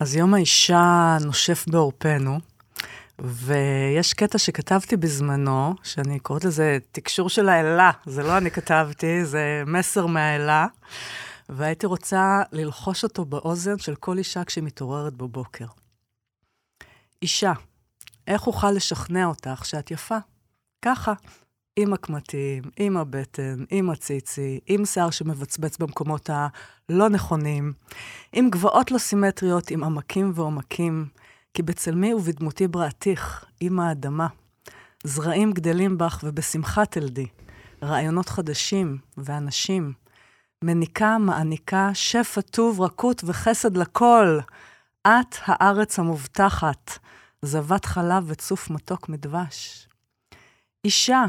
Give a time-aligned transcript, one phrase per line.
[0.00, 2.38] אז יום האישה נושף בעורפנו,
[3.18, 9.62] ויש קטע שכתבתי בזמנו, שאני קוראת לזה תקשור של האלה, זה לא אני כתבתי, זה
[9.66, 10.66] מסר מהאלה,
[11.48, 15.66] והייתי רוצה ללחוש אותו באוזן של כל אישה כשהיא מתעוררת בבוקר.
[17.22, 17.52] אישה,
[18.26, 20.18] איך אוכל לשכנע אותך שאת יפה?
[20.82, 21.12] ככה,
[21.80, 27.72] עם הקמטים, עם הבטן, עם הציצי, עם שיער שמבצבץ במקומות הלא נכונים,
[28.32, 31.06] עם גבעות לא סימטריות, עם עמקים ועומקים,
[31.54, 34.26] כי בצלמי ובדמותי בראתיך, עם האדמה.
[35.04, 37.26] זרעים גדלים בך ובשמחה תלדי,
[37.82, 39.92] רעיונות חדשים ואנשים.
[40.64, 44.38] מניקה, מעניקה, שפע טוב, רכות וחסד לכל.
[45.06, 46.98] את הארץ המובטחת,
[47.42, 49.88] זבת חלב וצוף מתוק מדבש.
[50.84, 51.24] אישה,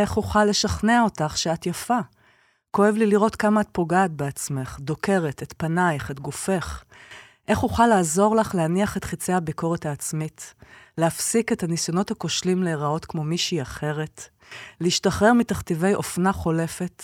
[0.00, 1.98] איך אוכל לשכנע אותך שאת יפה?
[2.70, 6.84] כואב לי לראות כמה את פוגעת בעצמך, דוקרת את פנייך, את גופך.
[7.48, 10.54] איך אוכל לעזור לך להניח את חצי הביקורת העצמית?
[10.98, 14.28] להפסיק את הניסיונות הכושלים להיראות כמו מישהי אחרת?
[14.80, 17.02] להשתחרר מתכתיבי אופנה חולפת?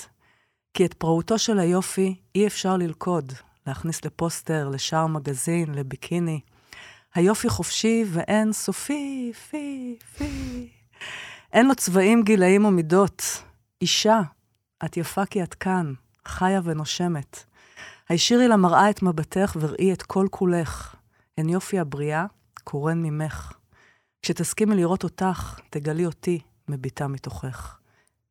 [0.75, 3.33] כי את פרעותו של היופי אי אפשר ללכוד,
[3.67, 6.41] להכניס לפוסטר, לשער מגזין, לביקיני.
[7.15, 10.69] היופי חופשי ואין סופי, פי, פי.
[11.53, 13.43] אין לו צבעים, גילאים או מידות.
[13.83, 14.21] אישה,
[14.85, 15.93] את יפה כי את כאן,
[16.29, 17.45] חיה ונושמת.
[18.09, 20.95] הישירי למראה את מבטך וראי את כל כולך.
[21.39, 22.27] הן יופי הבריאה,
[22.65, 23.53] קורן ממך.
[24.23, 27.79] כשתסכימי לראות אותך, תגלי אותי מביטה מתוכך.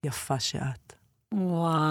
[0.04, 0.94] יפה שאת.
[1.34, 1.82] וואי.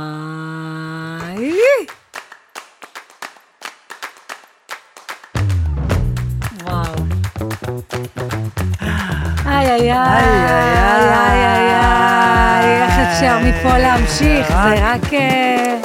[9.46, 14.48] איי, איי, איי, איי, איי, איי, איך אפשר מפה להמשיך?
[14.48, 15.14] זה רק...
[15.14, 15.80] אה,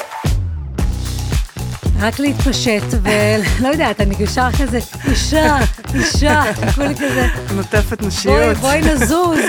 [1.99, 5.57] רק להתפשט, ולא יודעת, אני ישר כזה, אישה,
[5.93, 6.43] אישה,
[6.75, 8.57] כולי כזה, נוטפת בואי, נשיות.
[8.57, 9.39] בואי נזוז,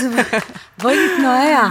[0.83, 1.71] בואי נתנועע.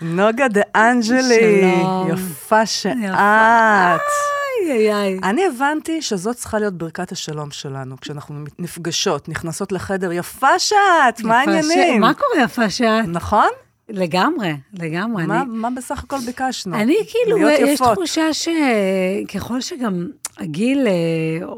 [0.00, 1.74] נוגה דה אנג'לי.
[2.08, 4.29] יפה שאת.
[4.70, 5.18] איי, איי, איי.
[5.22, 11.40] אני הבנתי שזאת צריכה להיות ברכת השלום שלנו, כשאנחנו נפגשות, נכנסות לחדר, יפה שאת, מה
[11.40, 11.96] העניינים?
[11.96, 13.04] ש- מה קורה יפה שאת?
[13.08, 13.48] נכון?
[13.88, 15.26] לגמרי, לגמרי.
[15.26, 16.76] מה, אני, מה בסך הכל ביקשנו?
[16.76, 17.80] אני כאילו, יש.
[17.80, 20.08] תחושה שככל שגם
[20.38, 20.92] הגיל אה,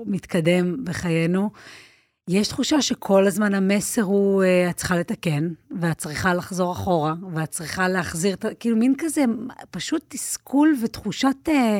[0.07, 1.51] מתקדם בחיינו,
[2.29, 5.49] יש תחושה שכל הזמן המסר הוא, אה, את צריכה לתקן,
[5.81, 9.25] ואת צריכה לחזור אחורה, ואת צריכה להחזיר, את ה- כאילו מין כזה,
[9.71, 11.79] פשוט תסכול ותחושת אה,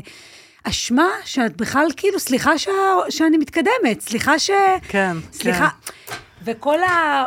[0.63, 2.71] אשמה, שאת בכלל, כאילו, סליחה שה,
[3.11, 4.51] שאני מתקדמת, סליחה ש...
[4.89, 5.69] כן, סליחה.
[6.45, 7.25] וכל ה...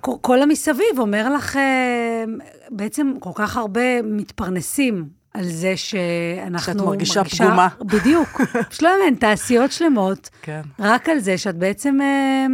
[0.00, 2.24] כל המסביב אומר לך, אה,
[2.70, 6.72] בעצם כל כך הרבה מתפרנסים על זה שאנחנו...
[6.72, 7.68] שאת מרגישה פגומה.
[7.92, 8.40] בדיוק.
[8.68, 10.62] פשוט לא יאמן, תעשיות שלמות, כן.
[10.78, 12.00] רק על זה שאת בעצם...
[12.00, 12.46] אה,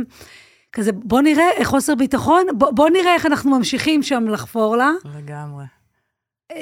[0.73, 4.91] כזה, בוא נראה, אה, חוסר ביטחון, בוא, בוא נראה איך אנחנו ממשיכים שם לחפור לה.
[5.17, 5.65] לגמרי.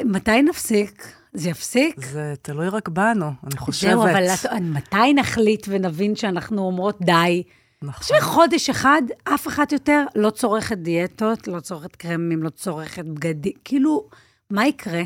[0.05, 1.07] מתי נפסיק?
[1.33, 2.05] זה יפסיק?
[2.07, 3.91] זה תלוי רק בנו, אני חושבת.
[3.91, 7.43] זהו, אבל את- מתי נחליט ונבין שאנחנו אומרות די?
[7.83, 7.93] נכון.
[8.01, 9.03] תחשבי, חודש אחד,
[9.35, 14.09] אף אחת יותר לא צורכת דיאטות, לא צורכת קרמים, לא צורכת בגדים, כאילו,
[14.51, 15.03] מה יקרה?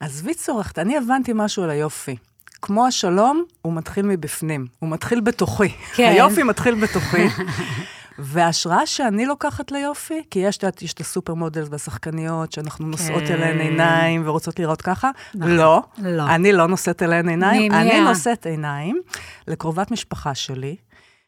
[0.00, 2.16] עזבי צורכת, אני הבנתי משהו על היופי.
[2.62, 5.68] כמו השלום, הוא מתחיל מבפנים, הוא מתחיל בתוכי.
[5.94, 6.08] כן.
[6.14, 7.26] היופי מתחיל בתוכי.
[8.18, 13.32] וההשראה שאני לוקחת ליופי, כי יש, את יש את ה supermodels והשחקניות, שאנחנו נושאות כן.
[13.34, 15.10] אליהן עיניים ורוצות לראות ככה.
[15.34, 15.50] נכון.
[15.56, 16.22] לא, לא.
[16.28, 19.00] אני לא נושאת אליהן עיניים, אני נושאת עיניים
[19.48, 20.76] לקרובת משפחה שלי,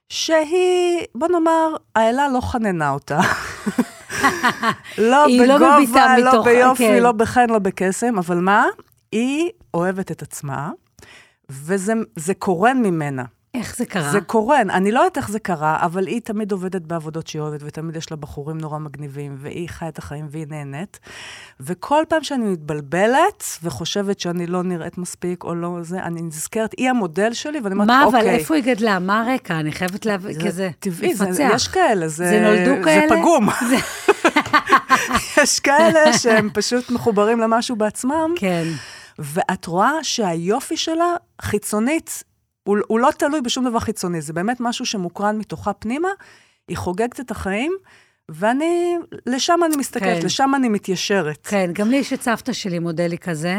[0.09, 3.21] שהיא, בוא נאמר, האלה לא חננה אותה.
[4.99, 7.03] לא לא בגובה, לא מתוך- ביופי, כן.
[7.03, 8.65] לא בחן, לא בקסם, אבל מה?
[9.13, 10.71] היא אוהבת את עצמה,
[11.51, 13.25] וזה זה קורן ממנה.
[13.55, 14.11] איך זה קרה?
[14.13, 17.61] זה קורן, אני לא יודעת איך זה קרה, אבל היא תמיד עובדת בעבודות שהיא אוהבת,
[17.65, 20.99] ותמיד יש לה בחורים נורא מגניבים, והיא חיה את החיים והיא נהנית.
[21.61, 26.91] וכל פעם שאני מתבלבלת וחושבת שאני לא נראית מספיק או לא זה, אני נזכרת, היא
[26.91, 28.21] המודל שלי, ואני אומרת, מה, אוקיי.
[28.21, 28.99] אבל איפה היא גדלה?
[28.99, 29.61] מה הרקע?
[29.61, 31.49] אני חייבת להבין, זה כזה, טבעי, לפצח.
[31.55, 33.09] יש כאלה, זה, זה נולדו כאלה?
[33.09, 33.49] זה פגום.
[33.71, 33.77] זה-
[35.43, 38.65] יש כאלה שהם פשוט מחוברים למשהו בעצמם, כן.
[39.19, 42.25] ואת רואה שהיופי שלה חיצונית,
[42.65, 46.09] הוא, הוא לא תלוי בשום דבר חיצוני, זה באמת משהו שמוקרן מתוכה פנימה,
[46.69, 47.73] היא חוגגת את החיים,
[48.29, 48.97] ואני,
[49.27, 50.27] לשם אני מסתכלת, כן.
[50.27, 51.47] לשם אני מתיישרת.
[51.47, 53.59] כן, גם לי יש את סבתא שלי, מודלי כזה,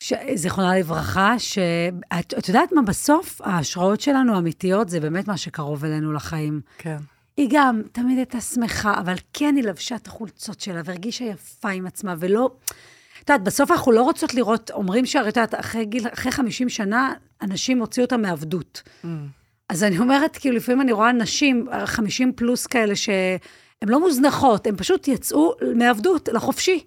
[0.00, 0.12] ש...
[0.34, 6.12] זיכרונה לברכה, שאת את יודעת מה, בסוף ההשראות שלנו האמיתיות זה באמת מה שקרוב אלינו
[6.12, 6.60] לחיים.
[6.78, 6.96] כן.
[7.36, 11.86] היא גם תמיד הייתה שמחה, אבל כן היא לבשה את החולצות שלה והרגישה יפה עם
[11.86, 12.50] עצמה, ולא...
[13.24, 16.68] את יודעת, בסוף אנחנו לא רוצות לראות, אומרים שהרי את יודעת, אחרי גיל, אחרי 50
[16.68, 18.82] שנה, אנשים הוציאו אותם מעבדות.
[19.04, 19.06] Mm.
[19.68, 23.38] אז אני אומרת, כאילו, לפעמים אני רואה נשים, 50 פלוס כאלה, שהן
[23.88, 26.80] לא מוזנחות, הן פשוט יצאו מעבדות לחופשי.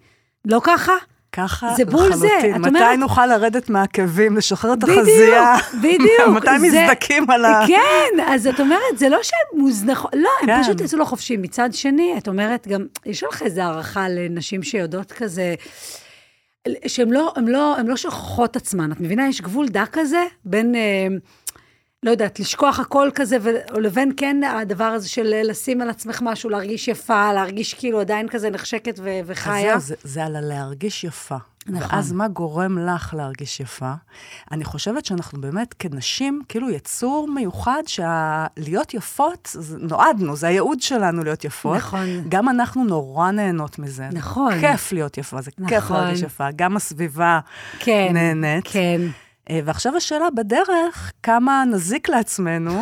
[0.46, 0.94] לא ככה?
[1.32, 2.28] ככה זה בול זה.
[2.40, 5.56] את מתי אומרת- נוכל לרדת מהעקבים, לשחרר את בדיוק, החזייה?
[5.78, 6.28] בדיוק.
[6.38, 7.64] מתי זה- מזדכים על ה...
[7.68, 10.64] כן, אז את אומרת, זה לא שהן מוזנחות, לא, הן כן.
[10.64, 11.38] פשוט יצאו לחופשי.
[11.38, 15.56] מצד שני, את אומרת גם, יש לך איזו הערכה לנשים שיודעות כזה,
[16.88, 18.92] שהן לא, הן לא, הן לא שוכחות עצמן.
[18.92, 20.76] את מבינה, יש גבול דק כזה בין...
[20.76, 21.08] אה,
[22.04, 26.50] לא יודעת, לשכוח הכל כזה, ו- לבין כן הדבר הזה של לשים על עצמך משהו,
[26.50, 29.80] להרגיש יפה, להרגיש כאילו עדיין כזה נחשקת ו- אז וחיה.
[29.80, 31.38] זהו, זה, זה על הלהרגיש יפה.
[31.68, 31.88] נכון.
[31.92, 33.94] ואז מה גורם לך להרגיש יפה?
[34.52, 41.24] אני חושבת שאנחנו באמת, כנשים, כאילו יצור מיוחד, שלהיות יפות, זה, נועדנו, זה הייעוד שלנו
[41.24, 41.78] להיות יפות.
[41.78, 42.08] נכון.
[42.30, 44.10] גם אנחנו נורא נהנות מזה.
[44.12, 44.60] נכון.
[44.60, 45.98] כיף להיות יפה, זה כיף נכון.
[45.98, 46.48] להרגיש יפה.
[46.56, 47.40] גם הסביבה
[47.80, 48.68] כן, נהנית.
[48.68, 49.02] כן.
[49.02, 52.82] אה, ועכשיו השאלה בדרך, כמה נזיק לעצמנו,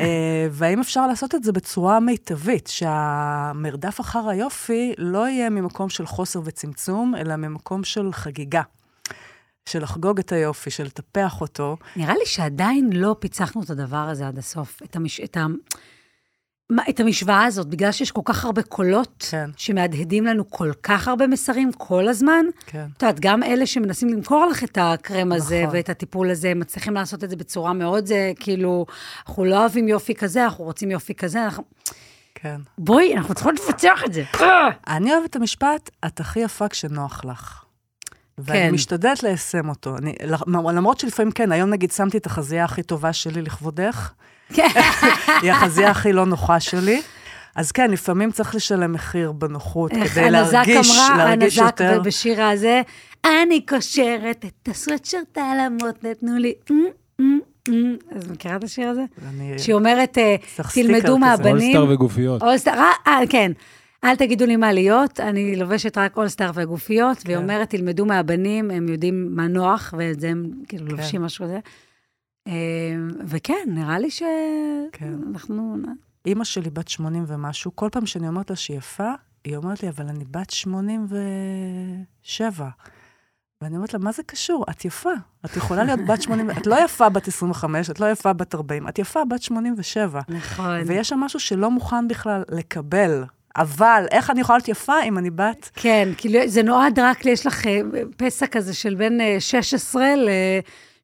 [0.00, 6.06] אה, והאם אפשר לעשות את זה בצורה מיטבית, שהמרדף אחר היופי לא יהיה ממקום של
[6.06, 8.62] חוסר וצמצום, אלא ממקום של חגיגה.
[9.68, 11.76] של לחגוג את היופי, של לטפח אותו.
[11.96, 15.20] נראה לי שעדיין לא פיצחנו את הדבר הזה עד הסוף, את, המש...
[15.20, 15.46] את, ה...
[16.70, 19.50] מה- את המשוואה הזאת, בגלל שיש כל כך הרבה קולות כן.
[19.56, 22.44] שמהדהדים לנו כל כך הרבה מסרים כל הזמן.
[22.66, 22.86] כן.
[22.96, 25.76] את יודעת, גם אלה שמנסים למכור לך את הקרם הזה נכון.
[25.76, 28.86] ואת הטיפול הזה, מצליחים לעשות את זה בצורה מאוד, זה כאילו,
[29.28, 31.64] אנחנו לא אוהבים יופי כזה, אנחנו רוצים יופי כזה, אנחנו...
[32.34, 32.60] כן.
[32.78, 34.24] בואי, אנחנו צריכות לפצח את זה.
[34.86, 37.64] אני אוהבת את המשפט, את הכי יפה כשנוח לך.
[38.38, 38.74] ואני כן.
[38.74, 39.96] משתדלת ליישם אותו.
[39.96, 40.14] אני,
[40.56, 44.12] למרות שלפעמים כן, היום נגיד שמתי את החזייה הכי טובה שלי לכבודך.
[45.42, 47.02] היא החזייה הכי לא נוחה שלי.
[47.56, 52.00] אז כן, לפעמים צריך לשלם מחיר בנוחות כדי הנזק להרגיש, אמרה, להרגיש הנזק יותר.
[52.04, 52.82] בשיר הזה,
[53.24, 55.58] אני קושרת את הסוואטשרט על
[56.02, 56.54] נתנו לי...
[56.70, 56.84] אמ,
[57.20, 57.96] אמ, אמ.
[58.16, 59.04] אז מכירה את השיר הזה?
[59.58, 60.36] שהיא אומרת, אה,
[60.74, 61.18] תלמדו.
[61.18, 61.52] מהבנים.
[61.52, 62.42] אולסטאר וגופיות.
[62.42, 63.52] אולסטאר, אה, אה, כן.
[64.04, 67.42] אל תגידו לי מה להיות, אני לובשת רק אולסטאר וגופיות, והיא כן.
[67.42, 70.90] אומרת, תלמדו מהבנים, הם יודעים מה נוח, ואת זה הם כאילו כן.
[70.90, 71.58] לובשים משהו כזה.
[72.48, 72.52] אה,
[73.26, 74.08] וכן, נראה לי
[74.92, 75.12] כן.
[75.32, 75.76] שאנחנו...
[76.26, 79.10] אימא שלי בת 80 ומשהו, כל פעם שאני אומרת לה שהיא יפה,
[79.44, 82.68] היא אומרת לי, אבל אני בת 87.
[83.62, 84.64] ואני אומרת לה, מה זה קשור?
[84.70, 85.12] את יפה.
[85.44, 88.88] את יכולה להיות בת 80, את לא יפה בת 25, את לא יפה בת 40,
[88.88, 90.20] את יפה בת 87.
[90.28, 90.80] נכון.
[90.86, 93.24] ויש שם משהו שלא מוכן בכלל לקבל.
[93.56, 95.70] אבל איך אני יכולה להיות יפה אם אני בת...
[95.74, 97.80] כן, כאילו זה נועד רק, ל- יש לך אה,
[98.16, 100.04] פסע כזה של בין אה, 16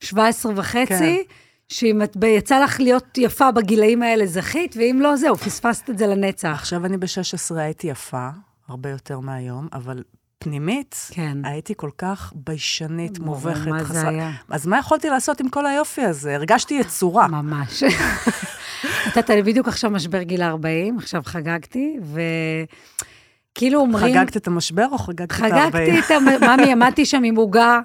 [0.03, 1.35] ל-17 וחצי, כן.
[1.69, 6.07] שאם את יצא לך להיות יפה בגילאים האלה, זכית, ואם לא, זהו, פספסת את זה
[6.07, 6.49] לנצח.
[6.53, 8.29] עכשיו אני ב-16 הייתי יפה,
[8.69, 10.03] הרבה יותר מהיום, אבל
[10.39, 11.39] פנימית, כן.
[11.45, 14.31] הייתי כל כך ביישנית, מובכת, מה זה חסרת- היה?
[14.51, 16.35] אז מה יכולתי לעשות עם כל היופי הזה?
[16.35, 17.29] הרגשתי יצורה.
[17.29, 17.83] ממש.
[19.07, 21.97] יודעת, אני בדיוק עכשיו משבר גיל 40, עכשיו חגגתי,
[23.55, 24.15] וכאילו אומרים...
[24.15, 25.51] חגגת את המשבר או חגגת את ה-40?
[25.71, 26.25] חגגתי את המ...
[26.43, 27.81] ממי, עמדתי שם עם עוגה,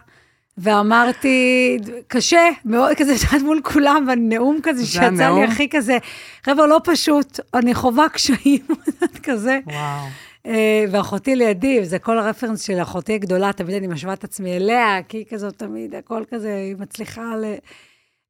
[0.62, 1.78] ואמרתי,
[2.08, 5.44] קשה, מאוד כזה, את יודעת, מול כולם, והנאום כזה זה שיצא לי?
[5.44, 5.98] הכי כזה,
[6.44, 8.66] חבר'ה, לא פשוט, אני חווה קשיים,
[9.24, 9.60] כזה.
[9.66, 10.08] וואו.
[10.46, 15.04] אה, ואחותי לידי, וזה כל הרפרנס של אחותי הגדולה, תמיד אני משווה את עצמי אליה,
[15.08, 17.46] כי היא כזאת תמיד, הכל כזה, היא מצליחה ל...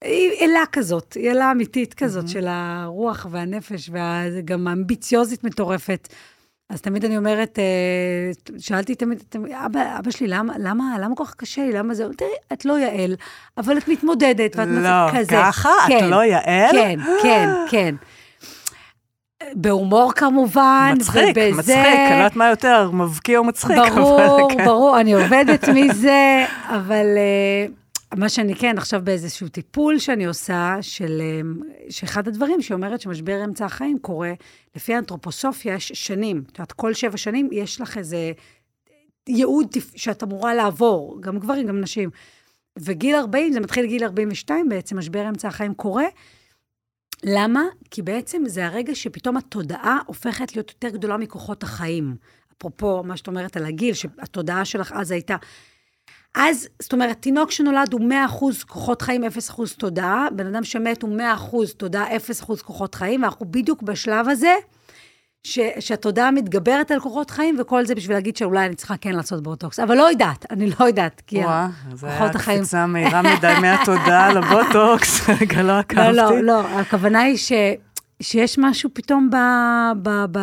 [0.02, 6.08] היא אלה כזאת, היא אלה אמיתית כזאת של הרוח והנפש, וגם האמביציוזית מטורפת.
[6.70, 11.26] אז תמיד אני אומרת, אה, שאלתי תמיד, תמיד אבא, אבא שלי, למה, למה, למה כל
[11.26, 11.72] כך קשה לי?
[11.72, 12.06] למה זה?
[12.18, 13.16] תראי, את לא יעל,
[13.58, 15.32] אבל את מתמודדת, ואת לא, כזה.
[15.32, 15.70] ככה?
[15.88, 16.72] את לא יעל?
[16.72, 17.96] כן, כן, כן.
[19.54, 21.52] בהומור כמובן, מצחיק, ובזה...
[21.58, 23.78] מצחיק, אני לא יודעת מה יותר, מבקיע או מצחיק.
[23.78, 24.66] ברור, אבל כן.
[24.66, 27.72] ברור, אני עובדת מזה, אבל uh,
[28.18, 33.44] מה שאני כן, עכשיו באיזשהו טיפול שאני עושה, של, um, שאחד הדברים שהיא אומרת שמשבר
[33.44, 34.34] אמצע החיים קורה,
[34.76, 36.44] לפי האנתרופוסופיה, יש שנים.
[36.52, 38.32] את יודעת, כל שבע שנים יש לך איזה
[39.28, 42.10] ייעוד שאת אמורה לעבור, גם גברים, גם נשים.
[42.80, 46.06] וגיל 40, זה מתחיל גיל 42 בעצם, משבר אמצע החיים קורה.
[47.24, 47.64] למה?
[47.92, 52.16] כי בעצם זה הרגע שפתאום התודעה הופכת להיות יותר גדולה מכוחות החיים.
[52.58, 55.36] אפרופו מה שאת אומרת על הגיל, שהתודעה שלך אז הייתה...
[56.36, 58.02] אז, זאת אומרת, תינוק שנולד הוא
[58.62, 59.28] 100% כוחות חיים, 0%
[59.78, 62.06] תודעה, בן אדם שמת הוא 100% תודעה,
[62.42, 64.56] 0% כוחות חיים, ואנחנו בדיוק בשלב הזה,
[65.44, 69.44] ש, שהתודעה מתגברת על כוחות חיים, וכל זה בשביל להגיד שאולי אני צריכה כן לעשות
[69.44, 69.80] בוטוקס.
[69.80, 71.68] אבל לא יודעת, אני לא יודעת, כי וואה,
[72.18, 72.60] כוחות החיים...
[72.60, 76.18] קפיצה מהירה מדי מהתודעה לבוטוקס, רגע, לא עקבתי.
[76.18, 77.52] לא, לא, לא, הכוונה היא ש,
[78.22, 79.36] שיש משהו פתאום ב...
[80.04, 80.40] ב, ב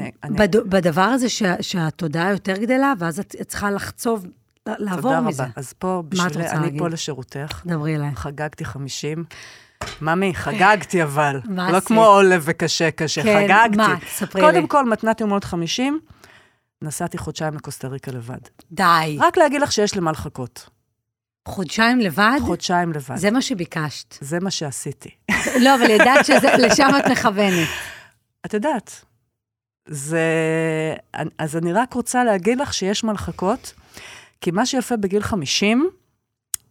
[0.00, 4.26] אני- אני- בד, בדבר הזה שה, שהתודעה יותר גדלה, ואז את את צריכה לחצוב
[4.66, 5.42] לעבור תודה מזה.
[5.42, 5.52] רבה.
[5.56, 6.42] אז פה, בשביל...
[6.42, 6.78] אני להגיד?
[6.78, 7.62] פה לשירותך.
[7.66, 8.10] דברי אליי.
[8.14, 9.24] חגגתי 50.
[10.00, 11.40] ממי, חגגתי אבל.
[11.44, 11.88] מה לא עשית?
[11.88, 13.76] כמו עולב וקשה קשה, כן, חגגתי.
[13.76, 13.94] מה?
[14.08, 14.48] ספרי לי.
[14.48, 16.00] קודם כל, מתנת יום הולדת 50,
[16.82, 18.38] נסעתי חודשיים לקוסטה ריקה לבד.
[18.72, 19.18] די.
[19.20, 20.68] רק להגיד לך שיש למה לחכות.
[21.48, 22.38] חודשיים לבד?
[22.40, 23.16] חודשיים לבד.
[23.16, 24.14] זה מה שביקשת.
[24.20, 25.10] זה מה שעשיתי.
[25.60, 27.68] לא, אבל ידעת שלשם את מכוונת.
[28.46, 29.04] את יודעת,
[29.86, 30.22] זה...
[31.38, 33.74] אז אני רק רוצה להגיד לך שיש מה לחכות,
[34.40, 35.90] כי מה שיפה בגיל 50,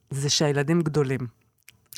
[0.09, 1.19] זה שהילדים גדולים.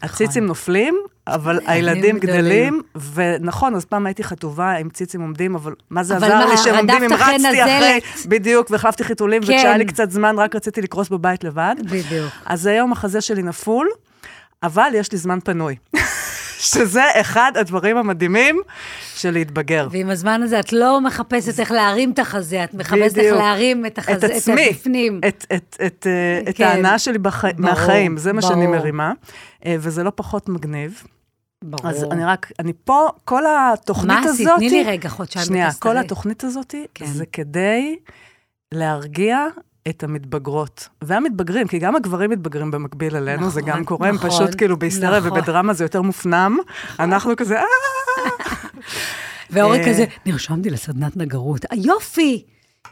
[0.04, 0.96] הציצים נופלים,
[1.28, 2.20] אבל הילדים.
[2.20, 2.82] גדלים,
[3.14, 7.04] ונכון, אז פעם הייתי חטובה עם ציצים עומדים, אבל מה זה עזר לי שהם עומדים
[7.04, 8.00] אם רצתי אחרי?
[8.26, 9.54] בדיוק, והחלפתי חיתולים, כן.
[9.54, 11.76] וכשהיה לי קצת זמן רק רציתי לקרוס בבית לבד.
[11.84, 12.32] בדיוק.
[12.46, 13.88] אז היום החזה שלי נפול,
[14.64, 15.76] אבל יש לי זמן פנוי.
[16.60, 18.62] שזה אחד הדברים המדהימים
[19.16, 19.88] של להתבגר.
[19.92, 23.36] ועם הזמן הזה את לא מחפשת איך להרים את החזה, את מחפשת איך.
[23.36, 25.22] להרים את החזה, את עצמי, הבפנים.
[25.28, 26.64] את, את, את, אה, את כן.
[26.64, 27.46] ההנאה שלי בח...
[27.46, 28.78] ברור, מהחיים, זה מה שאני ברור.
[28.78, 29.12] מרימה,
[29.66, 31.04] אה, וזה לא פחות מגניב.
[31.64, 31.90] ברור.
[31.90, 34.32] אז אני רק, אני פה, כל התוכנית מה הזאת...
[34.32, 34.48] עשית?
[34.58, 35.98] תני לי רגע חודשיים שנייה, כל.
[35.98, 37.06] התוכנית הזאת כן.
[37.06, 37.96] זה כדי
[38.72, 39.48] להרגיע
[39.90, 40.90] את המתבגרות.
[41.02, 44.80] והמתבגרים, כי גם הגברים מתבגרים במקביל אלינו, זה נכון, גם קורה, הם נכון, פשוט כאילו
[44.80, 45.32] בהיסטריה נכון.
[45.32, 46.58] ובדרמה זה יותר מופנם.
[47.00, 47.64] אנחנו כזה, אה...
[49.50, 51.66] ואורי אה, כזה, נרשמתי לסדנת נגרות.
[51.74, 52.44] יופי!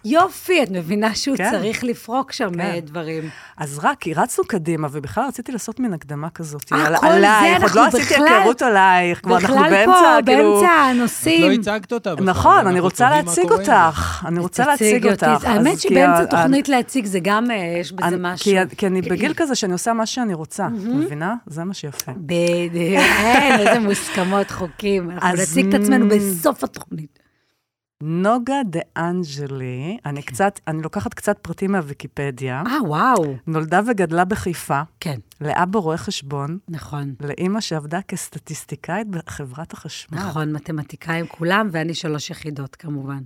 [0.05, 1.51] יופי, את מבינה שהוא כן.
[1.51, 2.59] צריך לפרוק שם כן.
[2.59, 3.29] אה, דברים.
[3.57, 6.73] אז רק, כי רצנו קדימה, ובכלל רציתי לעשות מין הקדמה כזאת.
[6.73, 9.69] אה, על- כל זה עלייך, עוד אנחנו לא עשיתי בכלל- היכרות עלייך, כבר אנחנו בכלל
[9.69, 10.53] באמצע, פה, כאילו...
[10.53, 11.59] באמצע את לא הנושאים.
[11.59, 12.25] הצגת אותה בכלל.
[12.29, 13.53] נכון, אני רוצה להציג זה.
[13.53, 14.23] אותך.
[14.27, 15.07] אני רוצה להציג.
[15.07, 15.23] אותך.
[15.45, 18.43] האמת שבאמצע תוכנית להציג זה גם, אה, יש בזה אני- משהו.
[18.69, 21.33] כי- כי אני בגיל כזה שאני עושה מה שאני רוצה, מבינה?
[21.47, 22.11] זה מה שיפה.
[22.17, 25.11] בדיוק, אין, איזה מוסכמות חוקים.
[25.11, 27.22] אנחנו נציג את עצמנו בסוף התוכנית.
[28.05, 33.35] נוגה דה אנג'לי, אני קצת, אני לוקחת קצת פרטים מהוויקיפדיה, אה, וואו.
[33.47, 37.13] נולדה וגדלה בחיפה, כן, לאבא רואה חשבון, נכון.
[37.19, 40.19] לאימא שעבדה כסטטיסטיקאית בחברת החשמל.
[40.19, 43.19] נכון, מתמטיקאים כולם, ואני שלוש יחידות כמובן.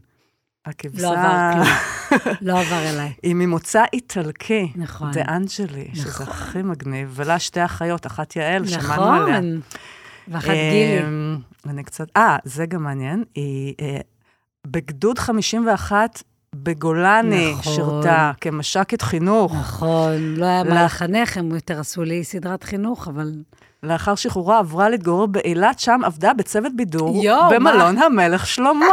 [0.65, 1.01] הכבשה...
[1.01, 2.36] לא עבר כלום.
[2.48, 3.13] לא עבר אליי.
[3.24, 5.12] היא ממוצא איטלקי, נכון.
[5.12, 6.27] דה אנג'לי, שזה נכון.
[6.27, 9.39] הכי מגניב, ולה שתי אחיות, אחת יעל, שמענו עליה.
[9.39, 9.62] נכון.
[10.27, 11.00] ואחת גילי.
[11.07, 14.00] אמ, אני קצת, אה, זה גם מעניין, היא אה,
[14.71, 16.24] בגדוד 51
[16.55, 17.74] בגולני נכון.
[17.74, 19.53] שירתה כמש"קית חינוך.
[19.55, 23.31] נכון, לא היה מה לך- לחנך, הם יותר עשו לי סדרת חינוך, אבל...
[23.83, 28.86] לאחר שחרורה עברה להתגורר באילת, שם עבדה בצוות בידור יואו, במלון המלך שלמה.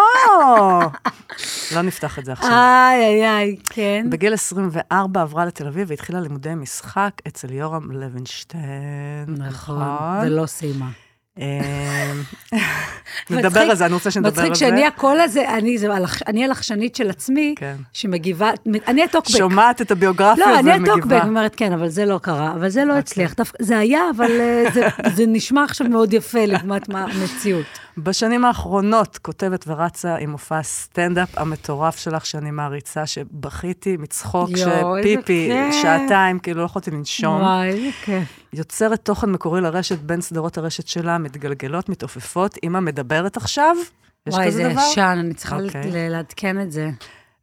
[1.75, 2.51] לא נפתח את זה עכשיו.
[2.51, 4.07] איי, איי, איי, כן.
[4.11, 8.63] בגיל 24 עברה לתל אביב והתחילה לימודי משחק אצל יורם לוינשטיין.
[9.39, 9.83] נכון,
[10.23, 10.87] ולא סיימה.
[11.39, 11.45] אמ,
[13.31, 14.43] נדבר על זה, אני רוצה שנדבר על זה.
[14.51, 15.77] מצחיק שאני הקול הזה, אני
[16.27, 17.77] אני הלחשנית של עצמי, כן.
[17.93, 18.51] שמגיבה,
[18.89, 19.37] אני הטוקבק.
[19.37, 20.93] שומעת את הביוגרפיה לא, אני ומגיבה.
[20.95, 23.35] הטוקבק, אומרת, כן, אבל זה לא קרה, אבל זה לא הצליח.
[23.35, 24.89] דווקא- זה היה, אבל אה, זה-
[25.27, 26.39] נשמע עכשיו מאוד יפה
[26.89, 27.67] מה- המציאות.
[27.99, 35.51] בשנים האחרונות כותבת ורצה עם מופע הסטנדאפ המטורף שלך, שאני מעריצה, שבכיתי מצחוק, שפיפי.
[35.83, 37.41] שעתיים, כאילו לא יכולתי לנשום.
[37.43, 38.44] וואי, איזה כיף.
[38.59, 42.59] יוצרת תוכן מקורי לרשת בין סדרות הרשת שלה, מתגלגלות, מתעופפות.
[42.65, 43.77] אמא מדברת עכשיו?
[44.27, 44.83] יש וואי, כזה זה דבר?
[44.93, 45.91] ישן, אני צריכה אוקיי.
[45.91, 46.91] ל- לעדכן את זה.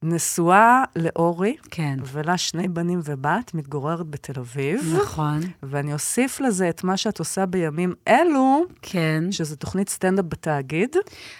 [0.03, 4.95] נשואה לאורי, כן, ולה שני בנים ובת, מתגוררת בתל אביב.
[5.01, 9.23] נכון, ואני אוסיף לזה את מה שאת עושה בימים אלו, כן.
[9.31, 10.95] שזה תוכנית סטנדאפ בתאגיד.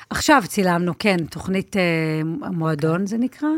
[0.10, 1.82] עכשיו צילמנו, כן, תוכנית אה,
[2.48, 3.50] המועדון זה נקרא,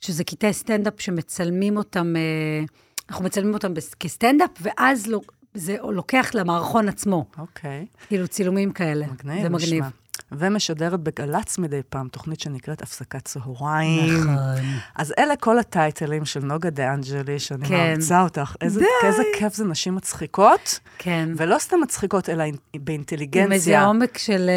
[0.00, 2.64] שזה קטעי סטנדאפ שמצלמים אותם, אה,
[3.10, 5.20] אנחנו מצלמים אותם כסטנדאפ, ואז לא,
[5.54, 7.86] זה לוקח למערכון עצמו, אוקיי.
[8.08, 9.06] כאילו צילומים כאלה.
[9.06, 9.74] מגניב, זה מגניב.
[9.84, 9.88] נשמע.
[10.32, 14.20] ומשדרת בגל"צ מדי פעם, תוכנית שנקראת הפסקת צהריים.
[14.20, 14.64] נכון.
[14.94, 17.74] אז אלה כל הטייטלים של נוגה דה אנג'לי, שאני כן.
[17.74, 18.54] מעריצה אותך.
[18.60, 21.28] איזה, איזה כיף זה נשים מצחיקות, כן.
[21.36, 23.84] ולא סתם מצחיקות, אלא אינ- עם איזה באינטליגנציה.
[23.84, 24.50] עומק של...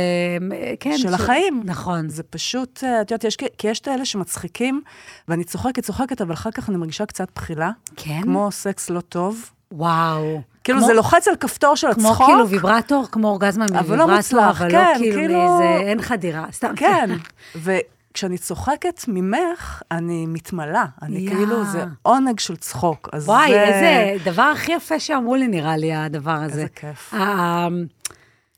[0.52, 0.98] אה, כן.
[0.98, 1.62] של החיים.
[1.66, 2.10] נכון.
[2.10, 4.82] זה פשוט, אה, את יודעת, יש, כי יש את האלה שמצחיקים,
[5.28, 8.22] ואני צוחקת, צוחקת, אבל אחר כך אני מרגישה קצת בחילה, כן?
[8.24, 9.50] כמו סקס לא טוב.
[9.72, 10.42] וואו.
[10.64, 12.28] כאילו, כמו- זה לוחץ על כפתור של כמו הצחוק.
[12.28, 16.02] כאילו ויברטור, כמו אורגזמה אבל לא מוויברטור, מוצלח, אבל כן, לא כאילו כאילו- מאיזה, אין
[16.02, 16.74] חדירה, סתם.
[16.76, 17.10] כן,
[17.56, 20.86] וכשאני צוחקת ממך, אני מתמלאה.
[21.02, 21.30] אני יא.
[21.30, 23.10] כאילו, זה עונג של צחוק.
[23.14, 23.62] אז וואי, זה...
[23.64, 26.54] איזה דבר הכי יפה שאמרו לי, נראה לי, הדבר הזה.
[26.62, 27.14] איזה כיף.
[27.14, 27.68] ה-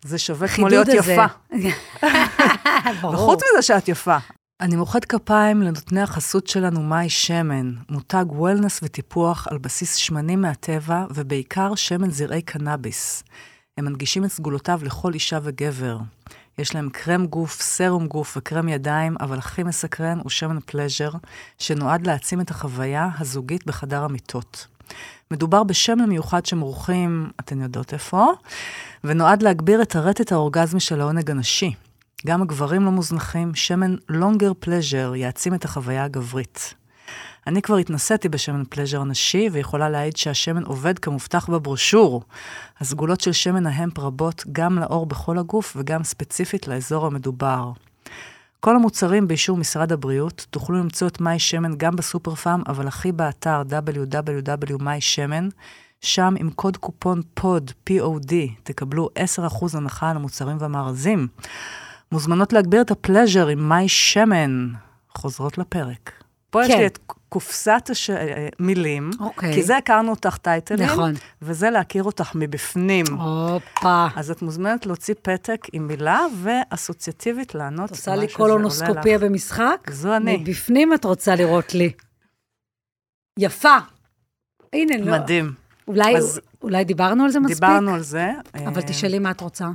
[0.03, 0.97] זה שווה כמו להיות הזה.
[0.97, 1.25] יפה.
[3.01, 3.13] ברור.
[3.13, 4.17] וחוץ מזה שאת יפה.
[4.61, 11.05] אני מוחאת כפיים לנותני החסות שלנו, מאי שמן, מותג וולנס וטיפוח על בסיס שמנים מהטבע,
[11.13, 13.23] ובעיקר שמן זרעי קנאביס.
[13.77, 15.97] הם מנגישים את סגולותיו לכל אישה וגבר.
[16.57, 21.11] יש להם קרם גוף, סרום גוף וקרם ידיים, אבל הכי מסקרן הוא שמן פלז'ר,
[21.57, 24.67] שנועד להעצים את החוויה הזוגית בחדר המיטות.
[25.31, 28.27] מדובר בשמן מיוחד שמורחים, אתן יודעות איפה,
[29.03, 31.73] ונועד להגביר את הרטט האורגזמי של העונג הנשי.
[32.27, 36.73] גם הגברים לא מוזנחים, שמן לונגר פלז'ר יעצים את החוויה הגברית.
[37.47, 42.23] אני כבר התנסיתי בשמן פלז'ר נשי, ויכולה להעיד שהשמן עובד כמובטח בברושור.
[42.79, 47.71] הסגולות של שמן ההמפ רבות גם לאור בכל הגוף וגם ספציפית לאזור המדובר.
[48.59, 53.11] כל המוצרים באישור משרד הבריאות, תוכלו למצוא את מי שמן גם בסופר פארם, אבל הכי
[53.11, 55.49] באתר www.מי-שמן,
[56.01, 61.27] שם עם קוד קופון פוד, POD, תקבלו 10% הנחה על המוצרים והמארזים.
[62.11, 64.67] מוזמנות להגביר את הפלז'ר עם מי שמן.
[65.09, 66.11] חוזרות לפרק.
[66.49, 66.73] פה כן.
[66.73, 68.09] יש לי את קופסת הש...
[69.19, 69.53] אוקיי.
[69.53, 71.13] כי זה הכרנו אותך טייטלים, נכון.
[71.41, 73.05] וזה להכיר אותך מבפנים.
[73.05, 74.07] הופה.
[74.15, 77.85] אז את מוזמנת להוציא פתק עם מילה ואסוציאטיבית לענות.
[77.85, 79.89] את עושה לי קולונוסקופיה במשחק?
[79.91, 80.37] זו אני.
[80.37, 81.91] מבפנים את רוצה לראות לי.
[83.39, 83.77] יפה.
[84.73, 85.11] הנה, לא.
[85.11, 85.53] מדהים.
[85.87, 87.55] אולי, אז, אולי דיברנו על זה מספיק?
[87.55, 88.31] דיברנו על זה.
[88.55, 89.67] אבל אה, תשאלי מה את רוצה.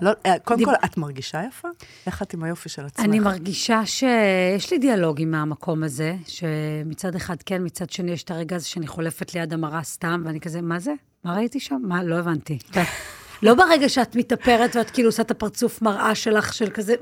[0.00, 0.68] לא, אה, קודם דיב...
[0.68, 1.68] כל, את מרגישה יפה?
[2.06, 3.04] איך את עם היופי של עצמך?
[3.04, 8.56] אני מרגישה שיש לי דיאלוגים מהמקום הזה, שמצד אחד כן, מצד שני יש את הרגע
[8.56, 10.92] הזה שאני חולפת ליד המראה סתם, ואני כזה, מה זה?
[11.24, 11.78] מה ראיתי שם?
[11.82, 12.02] מה?
[12.02, 12.58] לא הבנתי.
[13.42, 16.94] לא ברגע שאת מתאפרת ואת כאילו עושה את הפרצוף מראה שלך, של כזה,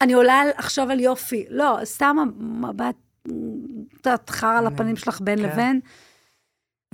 [0.00, 1.44] אני עולה עכשיו על יופי.
[1.50, 2.94] לא, סתם המבט,
[4.14, 5.44] את חרא על הפנים שלך בין כן.
[5.44, 5.80] לבין.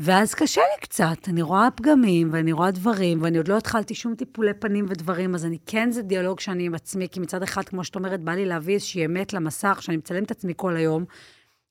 [0.02, 4.14] ואז קשה לי קצת, אני רואה פגמים, ואני רואה דברים, ואני עוד לא התחלתי שום
[4.14, 7.84] טיפולי פנים ודברים, אז אני כן, זה דיאלוג שאני עם עצמי, כי מצד אחד, כמו
[7.84, 11.04] שאת אומרת, בא לי להביא איזושהי אמת למסך, שאני מצלם את עצמי כל היום,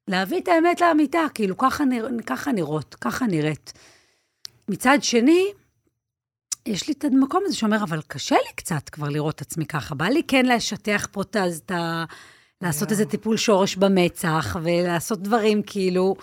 [0.07, 3.74] להביא את האמת לאמיתה, כאילו, ככה, נרא, ככה נראות, ככה נראית.
[4.67, 5.45] מצד שני,
[6.65, 9.95] יש לי את המקום הזה שאומר, אבל קשה לי קצת כבר לראות את עצמי ככה.
[9.95, 11.62] בא לי כן לשטח פרוטז,
[12.62, 16.15] לעשות איזה טיפול שורש במצח, ולעשות דברים כאילו...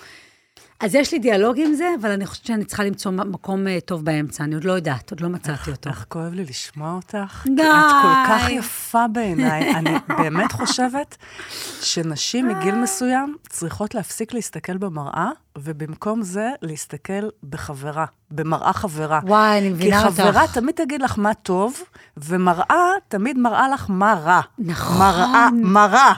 [0.81, 4.05] אז יש לי דיאלוג עם זה, אבל אני חושבת שאני צריכה למצוא מקום uh, טוב
[4.05, 5.91] באמצע, אני עוד לא יודעת, עוד לא מצאתי אותו.
[5.91, 7.47] איך כואב לי לשמוע אותך.
[7.57, 7.63] די.
[7.63, 9.71] את כל כך יפה בעיניי.
[9.77, 11.17] אני באמת חושבת
[11.81, 19.21] שנשים מגיל מסוים צריכות להפסיק להסתכל במראה, ובמקום זה להסתכל בחברה, במראה חברה.
[19.25, 20.17] וואי, אני מבינה אותך.
[20.17, 21.83] כי חברה תמיד תגיד לך מה טוב,
[22.17, 24.41] ומראה תמיד מראה לך מה רע.
[24.59, 24.99] נכון.
[24.99, 26.13] מראה, מראה.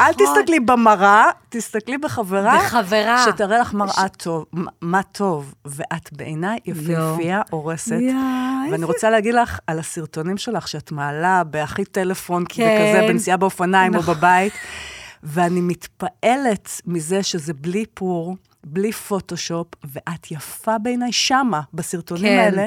[0.00, 0.24] נכון.
[0.26, 2.58] אל תסתכלי במראה, תסתכלי בחברה.
[2.58, 3.24] בחברה.
[3.24, 4.22] שתראה לך מראה ש...
[4.22, 4.44] טוב,
[4.80, 5.54] מה טוב.
[5.64, 7.96] ואת בעיניי יפהפייה, הורסת.
[8.00, 12.62] יואו, ואני רוצה להגיד לך על הסרטונים שלך, שאת מעלה בהכי טלפון, כן.
[12.62, 14.14] וכזה, בנסיעה באופניים נכון.
[14.14, 14.52] או בבית.
[15.22, 22.38] ואני מתפעלת מזה שזה בלי פור, בלי פוטושופ, ואת יפה בעיניי שמה, בסרטונים כן.
[22.38, 22.66] האלה.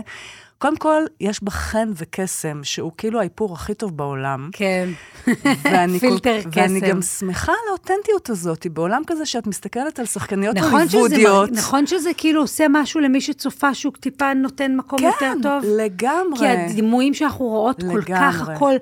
[0.57, 4.49] קודם כל, יש בה חן וקסם, שהוא כאילו האיפור הכי טוב בעולם.
[4.53, 4.89] כן,
[5.99, 6.61] פילטר כל, קסם.
[6.61, 11.49] ואני גם שמחה על האותנטיות הזאת, בעולם כזה שאת מסתכלת על שחקניות נכון הוליוודיות.
[11.49, 15.61] שזה, נכון שזה כאילו עושה משהו למי שצופה שהוא טיפה נותן מקום כן, יותר טוב?
[15.61, 16.39] כן, לגמרי.
[16.39, 18.01] כי הדימויים שאנחנו רואות לגמרי.
[18.05, 18.75] כל כך, הכל...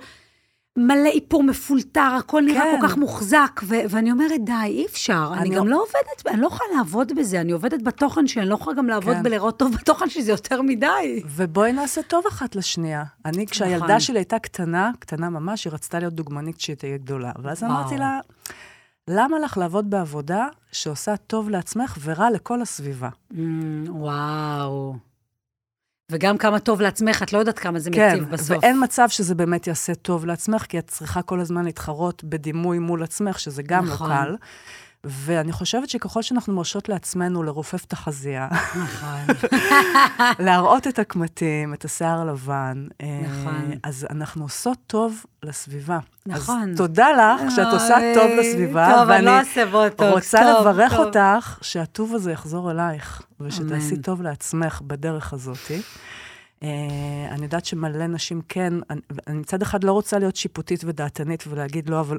[0.77, 2.77] מלא איפור מפולטר, הכל נראה כן.
[2.81, 5.29] כל כך מוחזק, ו- ואני אומרת, די, אי אפשר.
[5.33, 8.49] אני, אני גם לא עובדת, אני לא יכולה לעבוד בזה, אני עובדת בתוכן שלי, אני
[8.49, 9.23] לא יכולה גם לעבוד כן.
[9.23, 11.23] בלראות טוב בתוכן שלי, זה יותר מדי.
[11.25, 13.03] ובואי נעשה טוב אחת לשנייה.
[13.25, 13.99] אני, כשהילדה נכון.
[13.99, 17.31] שלי הייתה קטנה, קטנה ממש, היא רצתה להיות דוגמנית שהיא תהיה גדולה.
[17.43, 17.71] ואז וואו.
[17.73, 18.19] אמרתי לה,
[19.07, 23.09] למה לך לעבוד בעבודה שעושה טוב לעצמך ורע לכל הסביבה?
[23.33, 23.35] Mm,
[23.89, 24.95] וואו.
[26.11, 28.47] וגם כמה טוב לעצמך, את לא יודעת כמה זה כן, מציב בסוף.
[28.47, 32.79] כן, ואין מצב שזה באמת יעשה טוב לעצמך, כי את צריכה כל הזמן להתחרות בדימוי
[32.79, 34.09] מול עצמך, שזה גם לא נכון.
[34.09, 34.35] לא קל.
[35.03, 39.49] ואני חושבת שככל שאנחנו מרשות לעצמנו לרופף את החזייה, נכון.
[40.45, 43.71] להראות את הקמטים, את השיער הלבן, אה, נכון.
[43.83, 45.99] אז אנחנו עושות טוב לסביבה.
[46.25, 46.69] נכון.
[46.71, 51.57] אז תודה לך שאת עושה טוב לסביבה, טוב, אני לא אעשה בוטוקס, רוצה לברך אותך
[51.61, 55.71] שהטוב הזה יחזור אלייך, ושתעשי טוב לעצמך בדרך הזאת.
[56.61, 56.63] Uh,
[57.31, 61.89] אני יודעת שמלא נשים כן, אני, אני מצד אחד לא רוצה להיות שיפוטית ודעתנית ולהגיד
[61.89, 62.17] לא, אבל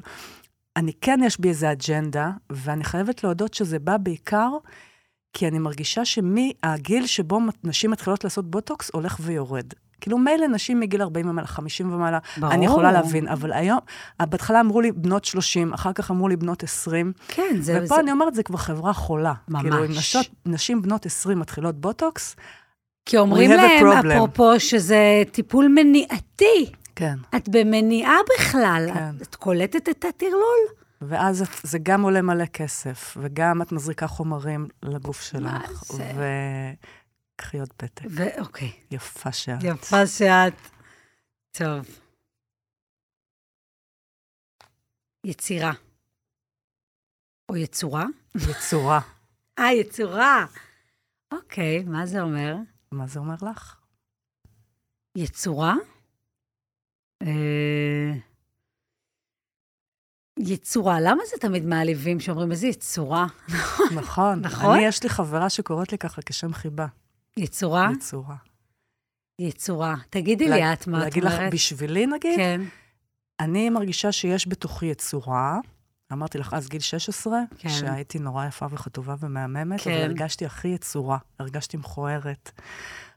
[0.76, 4.50] אני כן, יש בי איזה אג'נדה, ואני חייבת להודות שזה בא בעיקר
[5.32, 9.66] כי אני מרגישה שמהגיל שבו נשים מתחילות לעשות בוטוקס, הולך ויורד.
[10.00, 12.52] כאילו, מילא נשים מגיל 40 ומעלה, 50 ומעלה, ברור.
[12.52, 13.78] אני יכולה להבין, אבל היום,
[14.20, 17.12] בהתחלה אמרו לי בנות 30, אחר כך אמרו לי בנות 20.
[17.28, 17.78] כן, זה...
[17.84, 18.00] ופה זה...
[18.00, 19.32] אני אומרת, זה כבר חברה חולה.
[19.48, 19.62] ממש.
[19.62, 22.36] כאילו, אם נשות, נשים בנות 20 מתחילות בוטוקס,
[23.06, 26.72] כי אומרים להם, אפרופו, שזה טיפול מניעתי.
[26.96, 27.18] כן.
[27.36, 29.16] את במניעה בכלל, כן.
[29.16, 30.82] את, את קולטת את הטרלול.
[31.00, 35.42] ואז את, זה גם עולה מלא כסף, וגם את מזריקה חומרים לגוף שלך.
[35.42, 36.12] מה זה?
[37.36, 38.04] וקחי עוד פתק.
[38.10, 38.72] ואוקיי.
[38.90, 39.62] יפה שאת.
[39.62, 40.52] יפה שאת.
[41.52, 41.86] טוב.
[45.26, 45.72] יצירה.
[47.48, 48.04] או יצורה?
[48.50, 49.00] יצורה.
[49.58, 50.46] אה, יצורה.
[51.32, 52.56] אוקיי, מה זה אומר?
[52.92, 53.76] מה זה אומר לך?
[55.16, 55.74] יצורה?
[57.22, 58.12] אה,
[60.38, 63.26] יצורה, למה זה תמיד מעליבים שאומרים איזה יצורה?
[64.00, 64.40] נכון.
[64.40, 64.76] נכון?
[64.76, 66.86] אני, יש לי חברה שקוראת לי ככה כשם חיבה.
[67.36, 67.90] יצורה?
[67.96, 68.36] יצורה.
[69.38, 69.94] יצורה.
[70.10, 71.52] תגידי לי את מה את להגיד לך, אומרת.
[71.52, 72.60] בשבילי נגיד, כן,
[73.40, 75.58] אני מרגישה שיש בתוכי יצורה.
[76.12, 77.68] אמרתי לך אז גיל 16, כן.
[77.68, 79.90] שהייתי נורא יפה וחטובה ומהממת, כן.
[79.90, 82.50] אבל הרגשתי הכי יצורה, הרגשתי מכוערת,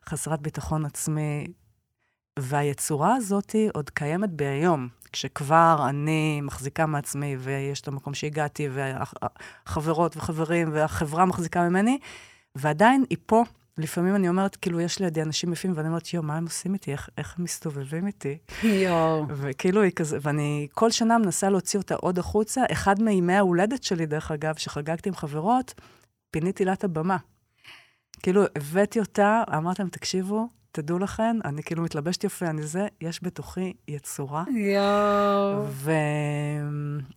[0.10, 1.48] חסרת ביטחון עצמי.
[2.40, 10.18] והיצורה הזאת עוד קיימת בי היום, כשכבר אני מחזיקה מעצמי ויש את המקום שהגעתי, והחברות
[10.18, 12.00] וחברים והחברה מחזיקה ממני,
[12.56, 13.44] ועדיין היא פה.
[13.78, 16.92] לפעמים אני אומרת, כאילו, יש לידי אנשים יפים, ואני אומרת, יואו, מה הם עושים איתי?
[16.92, 18.38] איך, איך הם מסתובבים איתי?
[18.64, 19.26] יואו.
[19.30, 22.64] וכאילו היא כזה, ואני כל שנה מנסה להוציא אותה עוד החוצה.
[22.72, 25.74] אחד מימי ההולדת שלי, דרך אגב, שחגגתי עם חברות,
[26.32, 27.18] פיניתי לה את הבמה.
[28.24, 33.24] כאילו, הבאתי אותה, אמרתי להם, תקשיבו, תדעו לכם, אני כאילו מתלבשת יפה, אני זה, יש
[33.24, 35.66] בתוכי יצורה, יואו.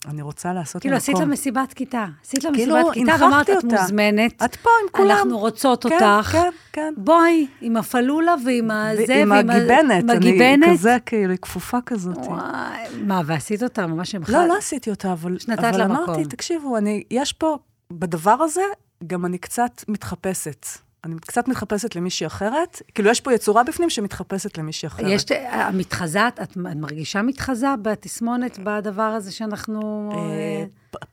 [0.04, 2.06] ואני רוצה לעשות כאילו, עשית לה מסיבת כיתה.
[2.24, 3.64] עשית לה כאילו, מסיבת כיתה ואמרת, את.
[3.64, 4.42] מוזמנת.
[4.44, 5.10] את פה עם כולם.
[5.10, 6.28] אנחנו רוצות כן, אותך.
[6.32, 6.94] כן, כן.
[6.96, 10.68] בואי, עם הפלולה ועם הזה, ועם הגיבנת, עם אני הגיבנת.
[10.72, 12.16] כזה, כאילו, כפופה כזאת.
[12.16, 16.10] וואי, מה, ועשית אותה ממש עם לא, לא עשיתי אותה, אבל, שנתת אבל לה אמרתי,
[16.10, 16.24] מקום.
[16.24, 17.58] תקשיבו, אני, יש פה,
[17.92, 18.62] בדבר הזה,
[19.06, 20.66] גם אני קצת מתחפשת.
[21.04, 22.82] אני קצת מתחפשת למישהי אחרת.
[22.94, 25.06] כאילו, יש פה יצורה בפנים שמתחפשת למישהי אחרת.
[25.08, 30.10] יש, המתחזה, את, את מרגישה מתחזה בתסמונת, בדבר הזה שאנחנו...
[30.14, 30.64] אה, אה,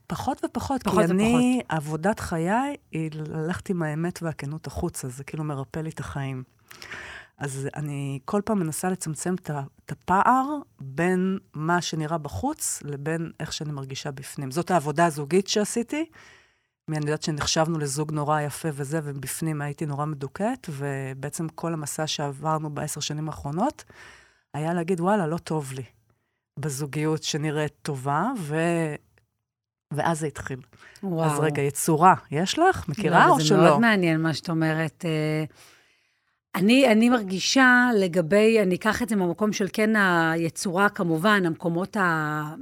[0.08, 5.44] פחות ופחות, פחות כי אני, עבודת חיי היא ללכת עם האמת והכנות החוצה, זה כאילו
[5.44, 6.44] מרפא לי את החיים.
[7.38, 10.46] אז אני כל פעם מנסה לצמצם את הפער
[10.80, 14.52] בין מה שנראה בחוץ לבין איך שאני מרגישה בפנים.
[14.52, 16.06] זאת העבודה הזוגית שעשיתי.
[16.90, 22.70] אני יודעת שנחשבנו לזוג נורא יפה וזה, ובפנים הייתי נורא מדוכאת, ובעצם כל המסע שעברנו
[22.70, 23.84] בעשר שנים האחרונות,
[24.54, 25.84] היה להגיד, וואלה, לא טוב לי
[26.60, 28.56] בזוגיות שנראית טובה, ו...
[29.94, 30.60] ואז זה התחיל.
[31.04, 31.32] וואו.
[31.32, 32.90] אז רגע, יצורה, יש לך?
[32.90, 33.58] מכירה לא, או זה שלא?
[33.58, 35.06] מאוד מעניין מה שאת אומרת.
[35.06, 35.44] אה,
[36.56, 42.56] אני, אני מרגישה לגבי, אני אקח את זה מהמקום של כן היצורה, כמובן, המקומות ה...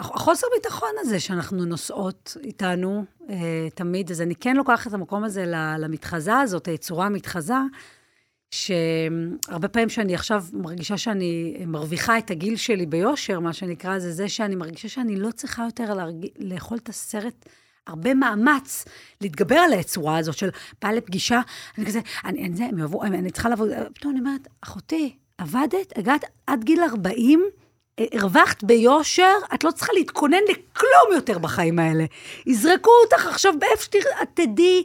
[0.00, 5.44] החוסר ביטחון הזה שאנחנו נושאות איתנו אה, תמיד, אז אני כן לוקחת את המקום הזה
[5.78, 7.54] למתחזה הזאת, היצורה המתחזה,
[8.50, 14.28] שהרבה פעמים שאני עכשיו מרגישה שאני מרוויחה את הגיל שלי ביושר, מה שנקרא, זה זה
[14.28, 16.26] שאני מרגישה שאני לא צריכה יותר להרג...
[16.38, 17.48] לאכול את הסרט.
[17.86, 18.84] הרבה מאמץ
[19.20, 20.48] להתגבר על היצורה הזאת של
[20.82, 21.40] באה לפגישה,
[21.78, 25.16] אני כזה, אני, אני, זה, הם יבואו, אני, אני צריכה לעבוד, פתאום אני אומרת, אחותי,
[25.38, 27.63] עבדת, הגעת עד גיל 40, אה,
[28.12, 32.04] הרווחת ביושר, את לא צריכה להתכונן לכלום יותר בחיים האלה.
[32.46, 34.84] יזרקו אותך עכשיו באיפה שתראה, את תדעי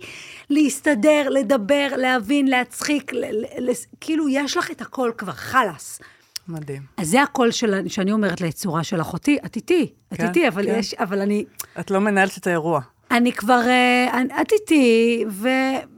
[0.50, 6.02] להסתדר, לדבר, להבין, להצחיק, ל, ל, ל, כאילו, יש לך את הכל כבר, חלאס.
[6.48, 6.82] מדהים.
[6.98, 10.66] אז זה הקול של, שאני אומרת ליצורה של אחותי, את איתי, את כן, איתי, אבל
[10.66, 10.76] כן.
[10.80, 11.46] יש, אבל אני...
[11.80, 12.82] את לא מנהלת את האירוע.
[13.12, 15.50] אני כבר, אה, את איתי, ו,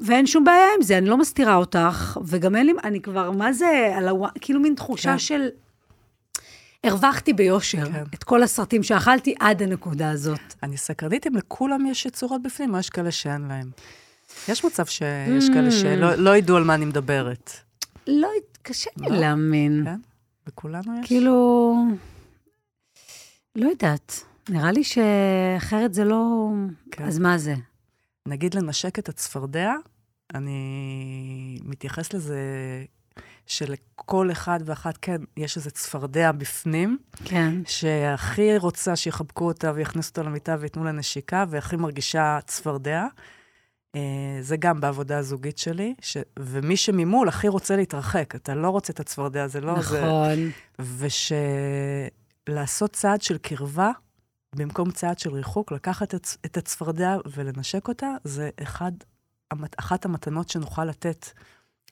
[0.01, 3.53] ואין שום בעיה עם זה, אני לא מסתירה אותך, וגם אין לי, אני כבר, מה
[3.53, 4.27] זה, על הווא...
[4.41, 5.19] כאילו מין תחושה כן.
[5.19, 5.49] של...
[6.83, 8.03] הרווחתי ביושר כן.
[8.13, 10.39] את כל הסרטים שאכלתי עד הנקודה הזאת.
[10.63, 13.71] אני סקרנית אם לכולם יש יצורות בפנים, או יש כאלה שאין להם.
[14.47, 17.51] יש מצב שיש כאלה שלא לא ידעו על מה אני מדברת.
[18.07, 18.27] לא,
[18.61, 19.17] קשה לי לא?
[19.17, 19.81] להאמין.
[19.85, 19.99] כן?
[20.47, 21.07] בכולנו יש?
[21.07, 21.75] כאילו,
[23.55, 24.23] לא יודעת.
[24.49, 26.49] נראה לי שאחרת זה לא...
[26.91, 27.03] כן.
[27.03, 27.55] אז מה זה?
[28.25, 29.73] נגיד לנשק את הצפרדע,
[30.35, 32.39] אני מתייחס לזה
[33.45, 37.55] שלכל אחד ואחת, כן, יש איזה צפרדע בפנים, כן.
[37.67, 43.05] שהכי רוצה שיחבקו אותה ויכניסו אותה למיטה וייתנו לה נשיקה, והכי מרגישה צפרדע.
[43.95, 46.17] אה, זה גם בעבודה הזוגית שלי, ש...
[46.39, 48.35] ומי שממול הכי רוצה להתרחק.
[48.35, 49.81] אתה לא רוצה את הצפרדע, זה לא...
[49.81, 50.05] זה...
[50.05, 50.51] נכון.
[52.47, 53.91] ושלעשות צעד של קרבה,
[54.55, 58.91] במקום צעד של ריחוק, לקחת את, את הצפרדע ולנשק אותה, זה אחד,
[59.77, 61.25] אחת המתנות שנוכל לתת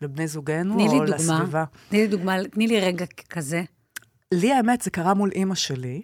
[0.01, 1.05] לבני זוגנו או דוגמה.
[1.05, 1.63] לסביבה.
[1.89, 3.63] תני לי דוגמה, תני לי רגע כזה.
[4.33, 6.01] לי האמת, זה קרה מול אימא שלי,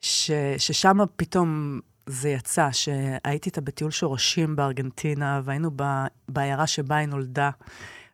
[0.00, 5.82] ש, ששם פתאום זה יצא, שהייתי איתה בטיול שורשים בארגנטינה, והיינו ב,
[6.28, 7.50] בעיירה שבה היא נולדה,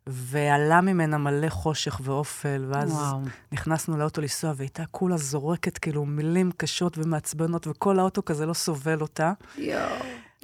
[0.07, 3.20] ועלה ממנה מלא חושך ואופל, ואז וואו.
[3.53, 8.55] נכנסנו לאוטו לנסוע, והיא הייתה כולה זורקת כאילו מילים קשות ומעצבנות, וכל האוטו כזה לא
[8.55, 9.33] סובל אותה.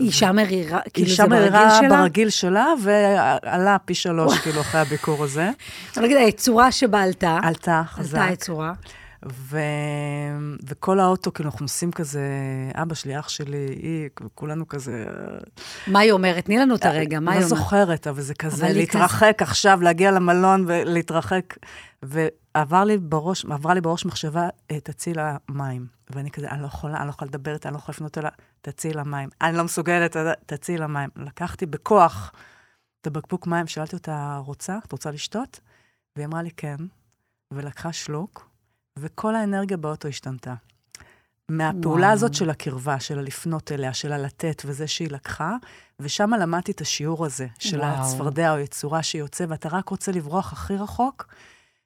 [0.01, 1.89] אישה מרירה, כאילו אישה זה ברגיל מרירה שלה?
[1.89, 5.51] ברגיל שלה, ועלה פי שלוש, כאילו, אחרי הביקור הזה.
[5.97, 8.19] אבל נגיד, היצורה שבה עלתה, עלתה עלתה חזק.
[8.21, 8.73] היצורה.
[9.27, 9.59] ו...
[10.67, 12.23] וכל האוטו, כאילו, אנחנו נוסעים כזה,
[12.75, 15.05] אבא שלי, אח שלי, היא, כולנו כזה...
[15.87, 16.45] מה היא אומרת?
[16.45, 17.59] תני לנו את הרגע, מה היא לא אומרת?
[17.59, 21.57] זוכרת, אבל זה כזה, אבל היא להתרחק עכשיו, להגיע למלון ולהתרחק.
[22.03, 25.87] ועבר לי בראש, עברה לי בראש מחשבה, אה, תציעי לה מים.
[26.11, 28.31] ואני כזה, אני לא יכולה, אני לא יכולה לדבר איתה, אני לא יכולה לפנות אליה,
[28.61, 29.29] תציעי לה מים.
[29.41, 31.11] אני לא מסוגלת, תציעי לה מים.
[31.17, 32.33] לקחתי בכוח
[33.01, 34.79] את הבקבוק מים, שאלתי אותה, רוצה?
[34.87, 35.61] את רוצה לשתות?
[36.17, 36.77] והיא אמרה לי, כן.
[37.51, 38.48] ולקחה שלוק,
[39.01, 40.55] וכל האנרגיה באוטו השתנתה.
[41.49, 42.13] מהפעולה וואו.
[42.15, 45.57] הזאת של הקרבה, של הלפנות אליה, של הלתת, וזה שהיא לקחה,
[46.01, 47.89] ושם למדתי את השיעור הזה, של וואו.
[47.91, 51.27] הצפרדע או יצורה שיוצא, ואתה רק רוצה לברוח הכי רחוק,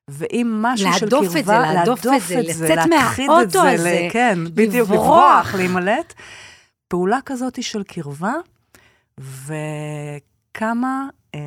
[0.08, 4.06] ואם משהו של להדוף קרבה, את זה, להדוף את זה, לצאת מהאוטו את זה, הזה,
[4.08, 5.06] ל- כן, בדיוק, לברוח.
[5.06, 6.14] לברוח, להימלט.
[6.88, 8.34] פעולה כזאת של קרבה,
[9.20, 11.08] וכמה...
[11.34, 11.40] אה,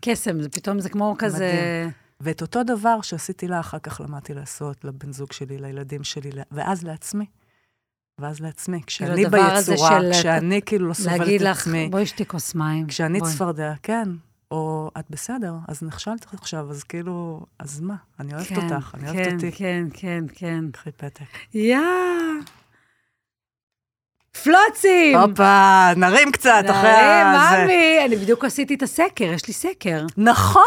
[0.00, 1.52] קסם, זה פתאום, זה כמו כזה...
[1.82, 2.03] מדהים.
[2.20, 6.82] ואת אותו דבר שעשיתי לה, אחר כך למדתי לעשות לבן זוג שלי, לילדים שלי, ואז
[6.84, 7.26] לעצמי.
[8.20, 8.80] ואז לעצמי.
[8.86, 12.26] כשאני הדבר הזה ביצורה, של- כשאני כאילו לא סובלת להגיד את לך, עצמי, בואי שתי
[12.26, 12.86] כוס מים.
[12.86, 13.20] כשאני.
[13.20, 14.08] צפרדע, כן,
[14.50, 17.94] או את בסדר, אז נכשלת עכשיו, אז כאילו, אז מה?
[18.20, 19.52] אני אוהבת כן, אותך, אני אוהבת כן, אותי.
[19.52, 20.64] כן, כן, כן.
[20.72, 21.24] קחי פתק.
[21.54, 21.78] יא!
[24.42, 25.16] פלוצים!
[25.18, 27.64] הופה, נרים קצת אחרי נעים, הזה.
[27.64, 30.06] ממי, אני בדיוק עשיתי את הסקר, יש לי סקר.
[30.16, 30.62] נכון!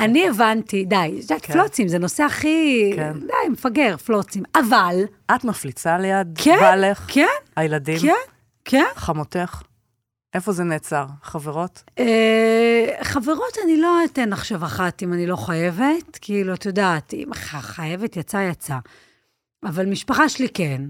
[0.00, 1.52] אני הבנתי, די, את יודעת, כן.
[1.52, 2.92] פלוצים, זה נושא הכי...
[2.96, 3.12] כן.
[3.20, 4.42] די, מפגר, פלוצים.
[4.54, 4.96] אבל,
[5.34, 8.12] את מפליצה ליד כן, בעלך, כן, הילדים, כן,
[8.64, 8.84] כן.
[8.94, 9.62] חמותך.
[10.34, 11.06] איפה זה נעצר?
[11.22, 11.82] חברות?
[11.98, 16.18] אה, חברות, אני לא אתן עכשיו אחת אם אני לא חייבת.
[16.20, 18.76] כאילו, את יודעת, אם חייבת, יצא, יצא.
[19.64, 20.82] אבל משפחה שלי כן.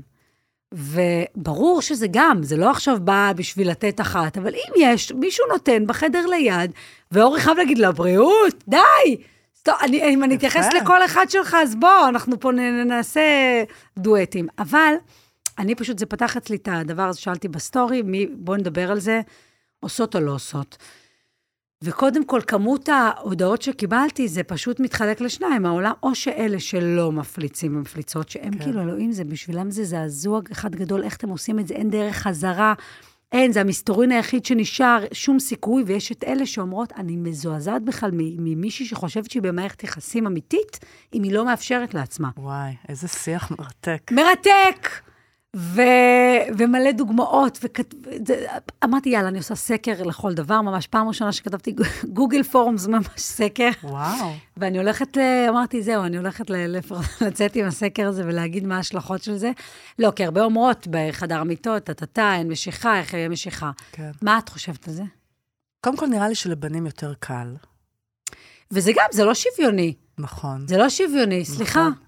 [0.74, 5.86] וברור שזה גם, זה לא עכשיו בא בשביל לתת אחת, אבל אם יש, מישהו נותן
[5.86, 6.72] בחדר ליד,
[7.12, 9.16] ואורי חייב להגיד לה, בריאות, די!
[9.58, 10.68] סתום, אני, אם אני אתייחס.
[10.82, 12.52] לכל אחד שלך, אז בוא, אנחנו פה
[12.86, 13.20] נעשה
[13.98, 14.48] דואטים.
[14.58, 14.94] אבל
[15.58, 19.20] אני פשוט, זה פתח אצלי את הדבר הזה, שאלתי בסטורי, מי, בואו נדבר על זה,
[19.80, 20.76] עושות או לא עושות.
[21.84, 28.28] וקודם כל, כמות ההודעות שקיבלתי, זה פשוט מתחלק לשניים, העולם, או שאלה שלא מפליצים ומפליצות,
[28.28, 28.58] שהם כן.
[28.64, 32.16] כאילו, אלוהים, זה בשבילם זה זעזוע אחד גדול, איך אתם עושים את זה, אין דרך
[32.16, 32.74] חזרה,
[33.32, 38.86] אין, זה המסתורין היחיד שנשאר, שום סיכוי, ויש את אלה שאומרות, אני מזועזעת בכלל ממישהי
[38.86, 40.78] שחושבת שהיא במערכת יחסים אמיתית,
[41.14, 42.30] אם היא לא מאפשרת לעצמה.
[42.36, 44.10] וואי, איזה שיח מרתק.
[44.12, 45.07] מרתק!
[45.56, 45.82] ו...
[46.58, 47.94] ומלא דוגמאות, וכת...
[48.84, 51.74] אמרתי, יאללה, אני עושה סקר לכל דבר, ממש פעם ראשונה שכתבתי
[52.18, 52.42] גוגל
[52.76, 53.70] זה ממש סקר.
[53.82, 54.32] וואו.
[54.56, 55.20] ואני הולכת, ל...
[55.48, 56.76] אמרתי, זהו, אני הולכת ל...
[57.20, 59.50] לצאת עם הסקר הזה ולהגיד מה ההשלכות של זה.
[59.98, 63.70] לא, כי הרבה אומרות בחדר מיטות, טה-טה-טה, אין משיכה, איך יהיה משיכה.
[63.92, 64.10] כן.
[64.22, 65.02] מה את חושבת על זה?
[65.80, 67.54] קודם כל, נראה לי שלבנים יותר קל.
[68.70, 69.94] וזה גם, זה לא שוויוני.
[70.18, 70.68] נכון.
[70.68, 71.80] זה לא שוויוני, סליחה.
[71.80, 71.92] נכון.
[71.92, 72.07] אה,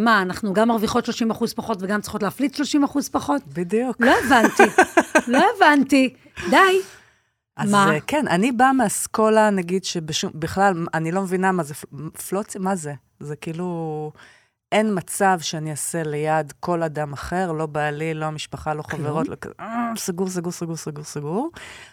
[0.00, 3.42] מה, אנחנו גם מרוויחות 30 אחוז פחות וגם צריכות להפליץ 30 אחוז פחות?
[3.46, 3.96] בדיוק.
[4.00, 4.62] לא הבנתי,
[5.28, 6.14] לא הבנתי.
[6.50, 6.56] די.
[7.56, 7.90] אז מה?
[7.94, 11.84] אה, כן, אני באה מהאסכולה, נגיד, שבכלל, אני לא מבינה מה זה פ-
[12.28, 12.92] פלוצי, מה זה?
[13.20, 14.12] זה כאילו,
[14.72, 19.36] אין מצב שאני אעשה ליד כל אדם אחר, לא בעלי, לא המשפחה, לא חברות, לא,
[19.40, 21.50] כזה, "אה, סגור, סגור, סגור, סגור, סגור.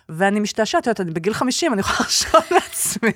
[0.10, 3.12] ואני משתעשעת, את יודעת, אני בגיל 50, אני יכולה לחשוב לעצמי.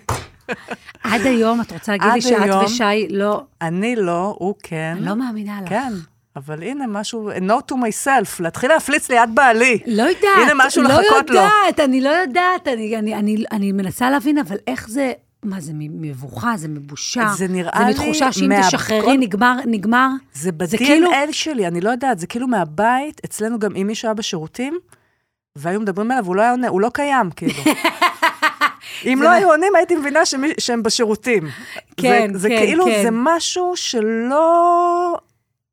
[1.04, 2.64] עד היום, את רוצה להגיד לי שאת.
[2.66, 3.44] ושי לא...
[3.62, 4.94] אני לא, הוא כן.
[4.98, 5.70] אני לא מאמינה לך.
[5.70, 5.94] כן.
[6.36, 9.80] אבל הנה משהו, note to myself, להתחיל להפליץ ליד בעלי.
[9.88, 10.24] לא יודעת.
[10.44, 11.36] הנה משהו לא לחכות לו.
[11.36, 12.68] יודעת, אני לא יודעת.
[12.68, 15.12] אני, אני, אני, אני מנסה להבין, אבל איך זה...
[15.46, 17.26] מה זה מבוכה, זה מבושה.
[17.38, 20.08] זה נראה זה לי מתחושה שאם מה- תשחררי, כל- נגמר, נגמר.
[20.34, 24.14] זה ב-DNA כאילו- שלי, אני לא יודעת, זה כאילו מהבית, אצלנו גם אם מישהו היה
[24.14, 24.80] בשירותים,
[25.56, 27.54] והיו מדברים עליו, הוא לא היה עונה, הוא לא קיים, כאילו.
[29.14, 31.44] אם לא היו עונים, הייתי מבינה שמי- שהם בשירותים.
[31.98, 33.04] כן, זה, זה כן, כאילו, כן.
[33.04, 35.16] זה משהו שלא...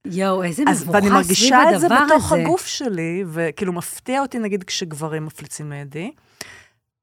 [0.05, 2.43] יואו, איזה מבוכה ואני סביב מרגישה את זה הדבר בתוך הזה.
[2.43, 6.11] הגוף שלי, וכאילו מפתיע אותי, נגיד, כשגברים מפליצים לידי.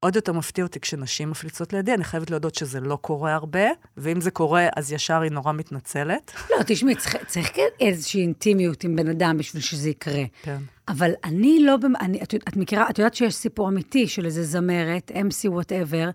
[0.06, 3.66] עוד יותר מפתיע אותי כשנשים מפליצות לידי, אני חייבת להודות שזה לא קורה הרבה,
[3.98, 6.32] ואם זה קורה, אז ישר היא נורא מתנצלת.
[6.50, 10.24] לא, תשמעי, צריך, צריך כן איזושהי אינטימיות עם בן אדם בשביל שזה יקרה.
[10.44, 10.58] כן.
[10.88, 15.12] אבל אני לא, אני, את, את מכירה, את יודעת שיש סיפור אמיתי של איזה זמרת,
[15.12, 16.10] MC וואטאבר,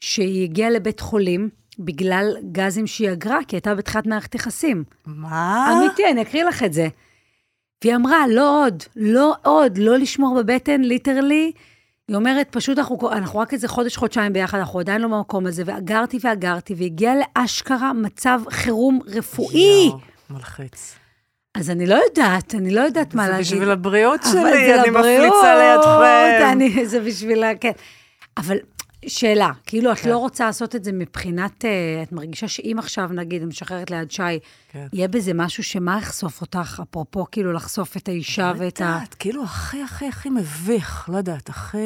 [0.00, 4.84] שהיא הגיעה לבית חולים בגלל גזים שהיא אגרה, כי הייתה בתחילת מערכת יחסים.
[5.06, 5.72] מה?
[5.72, 6.88] אמיתי, אני אקריא לך את זה.
[7.84, 11.52] והיא אמרה, לא עוד, לא עוד, לא לשמור בבטן, ליטרלי.
[12.12, 15.62] היא אומרת, פשוט אנחנו, אנחנו רק איזה חודש, חודשיים ביחד, אנחנו עדיין לא במקום הזה,
[15.66, 19.86] ואגרתי ואגרתי, והגיעה לאשכרה מצב חירום רפואי.
[19.86, 19.98] יואו,
[20.30, 20.94] מלחיץ.
[21.54, 23.46] אז אני לא יודעת, אני לא יודעת מה זה להגיד.
[23.46, 26.52] בשביל הבריאות שלי, זה אני לבריאות, מפליצה לידכם.
[26.52, 27.44] אני, זה בשביל.
[27.60, 27.72] כן.
[28.36, 28.56] אבל
[29.06, 30.10] שאלה, כאילו, את כן.
[30.10, 34.22] לא רוצה לעשות את זה מבחינת, אה, את מרגישה שאם עכשיו, נגיד, משחררת ליד שי,
[34.72, 34.86] כן.
[34.92, 38.84] יהיה בזה משהו שמה יחשוף אותך, אפרופו, כאילו, לחשוף את האישה ואת ה...
[38.84, 41.78] יודעת, כאילו הכי הכי הכי מביך, לא יודעת, הכי...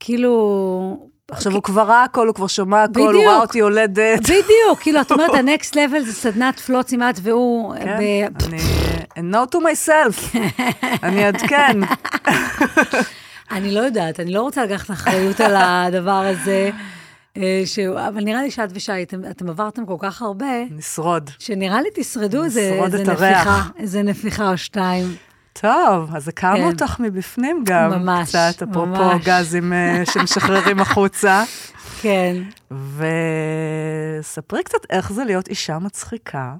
[0.00, 1.10] כאילו...
[1.30, 3.24] עכשיו הוא כבר ראה הכל, הוא כבר שמע הכל, הוא.
[3.24, 4.20] ראה אותי יולדת.
[4.20, 7.74] בדיוק, כאילו, את אומרת, ה-next level זה סדנת פלוצים, את והוא...
[7.74, 8.58] כן, ב- אני...
[9.18, 10.36] And no to myself.
[11.02, 11.80] אני אעדכן.
[13.50, 16.70] אני לא יודעת, אני לא רוצה לקחת אחריות על הדבר הזה,
[17.36, 21.30] אה, שהוא- אבל נראה לי שאת ושי, אתם, אתם עברתם כל כך הרבה, נשרוד.
[21.38, 22.80] שנראה לי תשרדו איזה.
[23.04, 25.14] נפיחה, איזה נפיחה או שתיים.
[25.52, 26.64] טוב, אז הכרנו כן.
[26.64, 27.90] אותך מבפנים גם.
[27.90, 29.24] ממש, קצת, אפרופו ממש.
[29.26, 31.42] גזים אה, שמשחררים החוצה.
[32.02, 32.36] כן.
[34.20, 36.54] וספרי קצת איך זה להיות אישה מצחיקה,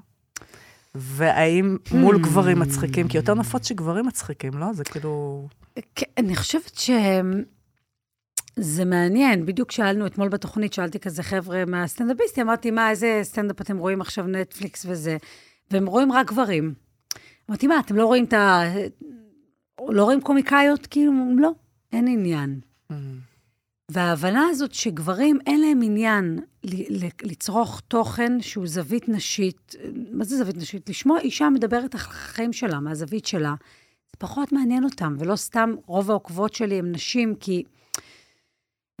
[0.95, 2.19] והאם מול Hmm.
[2.19, 4.73] גברים מצחיקים, כי יותר נפוץ שגברים מצחיקים, לא?
[4.73, 5.47] זה כאילו...
[5.95, 9.45] כן, אני חושבת שזה מעניין.
[9.45, 14.27] בדיוק שאלנו אתמול בתוכנית, שאלתי כזה חבר'ה מהסטנדאפיסטים, אמרתי, מה, איזה סטנדאפ אתם רואים עכשיו,
[14.27, 15.17] נטפליקס וזה?
[15.71, 16.73] והם רואים רק גברים.
[17.49, 18.63] אמרתי, מה, אתם לא רואים את ה...
[19.89, 20.87] לא רואים קומיקאיות?
[20.87, 21.51] כאילו, לא,
[21.93, 22.59] אין עניין.
[22.91, 22.95] mm,
[23.91, 29.75] וההבנה הזאת שגברים אין להם עניין ל- ל- לצרוך תוכן שהוא זווית נשית,
[30.11, 30.89] מה זה זווית נשית?
[30.89, 33.55] לשמוע אישה מדברת על החיים שלה, מהזווית שלה, זה
[34.21, 37.63] פחות מעניין אותם, ולא סתם רוב העוקבות שלי הם נשים, כי...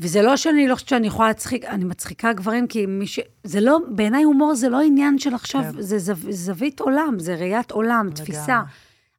[0.01, 3.19] וזה לא שאני לא חושבת שאני יכולה להצחיק, אני מצחיקה גברים, כי מי ש...
[3.43, 5.81] זה לא, בעיניי הומור זה לא עניין של עכשיו, כן.
[5.81, 8.25] זה זו, זווית עולם, זה ראיית עולם, לגמרי.
[8.25, 8.61] תפיסה.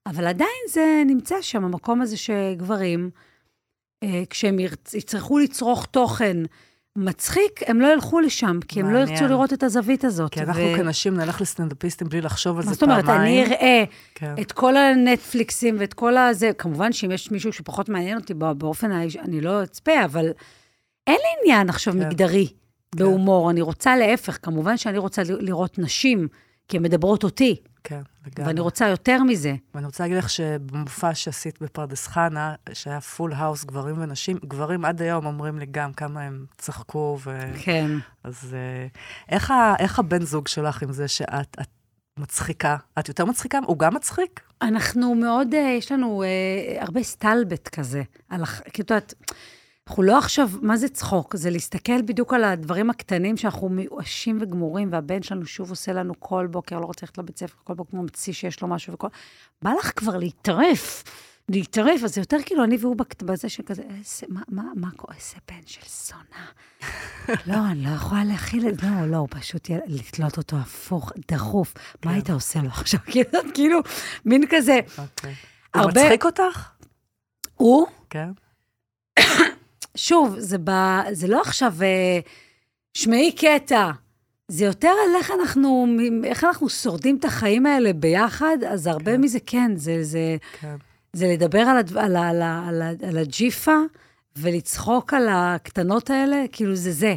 [0.07, 3.11] אבל עדיין זה נמצא שם, המקום הזה שגברים,
[4.03, 4.59] אה, כשהם
[4.95, 6.37] יצטרכו לצרוך תוכן
[6.96, 9.12] מצחיק, הם לא ילכו לשם, כי הם לא מעניין.
[9.16, 10.33] ירצו לראות את הזווית הזאת.
[10.33, 13.44] כי אנחנו ו- כנשים נלך לסטנדאפיסטים בלי לחשוב על מה זה זאת אומרת, פעמיים.
[13.46, 14.35] אני אראה כן.
[14.40, 18.90] את כל הנטפליקסים ואת כל הזה, כמובן שאם יש מישהו שפחות מעניין אותי בא- באופן
[18.92, 20.26] אני לא אצפה, אבל
[21.07, 22.00] אין לי עניין עכשיו כן.
[22.00, 22.48] מגדרי
[22.94, 23.50] בהומור.
[23.50, 26.28] אני רוצה להפך, כמובן שאני רוצה לראות נשים,
[26.68, 28.49] כי הן מדברות אותי, כן, לגמרי.
[28.49, 29.55] ואני רוצה יותר מזה.
[29.75, 35.03] ואני רוצה להגיד לך שבמופע שעשית בפרדס חנה, שהיה full house, גברים ונשים, גברים עד
[35.03, 37.51] היום אומרים לי גם כמה הם צחקו, ו...
[37.62, 37.90] כן.
[38.25, 38.87] אז אה,
[39.29, 39.75] איך, ה...
[39.79, 41.68] איך הבן זוג שלך עם זה שאת את
[42.18, 42.77] מצחיקה?
[42.99, 43.59] את יותר מצחיקה?
[43.66, 44.40] הוא גם מצחיק?
[44.62, 48.03] אנחנו מאוד, אה, יש לנו אה, הרבה סטלבט כזה.
[48.29, 48.45] על.
[48.45, 49.14] כאילו, את יודעת,
[49.92, 51.37] אנחנו לא עכשיו, מה זה צחוק?
[51.37, 56.46] זה להסתכל בדיוק על הדברים הקטנים שאנחנו מיואשים וגמורים, והבן שלנו שוב עושה לנו כל
[56.50, 59.09] בוקר, לא רוצה ללכת לבית ספר, כל בוקר ממציא שיש לו משהו וכל...
[59.62, 61.05] בא לך כבר להתערף,
[61.48, 65.14] להתערף, אז זה יותר כאילו אני והוא בזה שכזה, איזה, מה, מה, מה קורה?
[65.14, 66.46] איזה בן של זונה.
[67.50, 68.87] לא, אני לא יכולה להכיל את זה.
[68.87, 71.74] לא, לא, פשוט לתלות אותו הפוך, דחוף.
[72.05, 73.00] מה היית עושה לו עכשיו?
[73.12, 73.78] כאילו, כאילו,
[74.24, 74.81] מין כזה.
[74.98, 75.35] אוקיי.
[75.76, 76.70] הוא מצחיק אותך?
[77.57, 78.31] הוא, כן.
[79.96, 80.70] שוב, זה, ב,
[81.12, 82.20] זה לא עכשיו, אה,
[82.94, 83.90] שמעי קטע.
[84.48, 85.87] זה יותר על איך אנחנו,
[86.24, 89.20] איך אנחנו שורדים את החיים האלה ביחד, אז הרבה כן.
[89.20, 90.76] מזה כן, זה, זה, כן.
[91.12, 93.76] זה לדבר על, הדב, על, על, על, על הג'יפה
[94.37, 97.14] ולצחוק על הקטנות האלה, כאילו זה זה.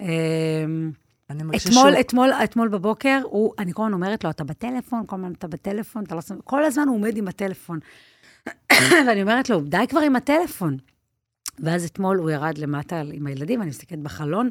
[0.00, 0.90] אמ,
[1.30, 2.00] אתמול, שהוא...
[2.00, 6.04] אתמול, אתמול בבוקר, הוא, אני כל הזמן אומרת לו, אתה בטלפון, כל הזמן אתה בטלפון,
[6.04, 6.40] אתה לא שם...
[6.44, 7.78] כל הזמן הוא עומד עם הטלפון.
[9.06, 10.76] ואני אומרת לו, די כבר עם הטלפון.
[11.62, 14.48] ואז אתמול הוא ירד למטה עם הילדים, אני מסתכלת בחלון,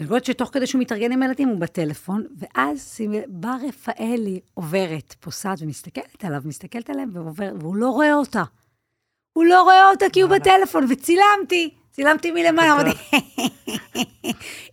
[0.00, 5.58] ואני רואה שתוך כדי שהוא מתארגן עם הילדים, הוא בטלפון, ואז בר רפאלי עוברת, פוסעת
[5.60, 8.42] ומסתכלת עליו, מסתכלת עליהם, ועובר, והוא לא רואה אותה.
[9.32, 10.30] הוא לא רואה אותה כי הוא.
[10.30, 12.82] בטלפון, וצילמתי, צילמתי מלמעלה.
[12.82, 12.98] אמרתי,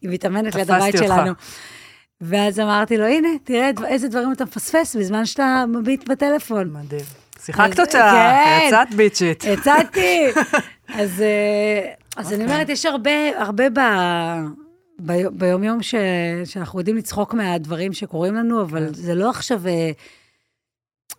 [0.01, 0.97] היא מתאמנת ליד הבית.
[0.97, 1.31] שלנו.
[2.21, 6.73] ואז אמרתי לו, הנה, תראה איזה דברים אתה מפספס בזמן שאתה מביט בטלפון.
[6.73, 7.20] מדהים.
[7.45, 8.11] שיחקת אז- אותה,
[8.45, 8.65] כן.
[8.67, 9.43] יצאת ביצ'ית.
[9.45, 10.27] הצעתי.
[10.99, 12.43] אז, אה, אז אני.
[12.43, 13.79] אומרת, יש הרבה, הרבה ב...
[15.05, 15.95] ב- ביומיום ש...
[16.45, 18.93] שאנחנו יודעים לצחוק מהדברים שקורים לנו, אבל כן.
[18.93, 19.91] זה לא עכשיו, אה,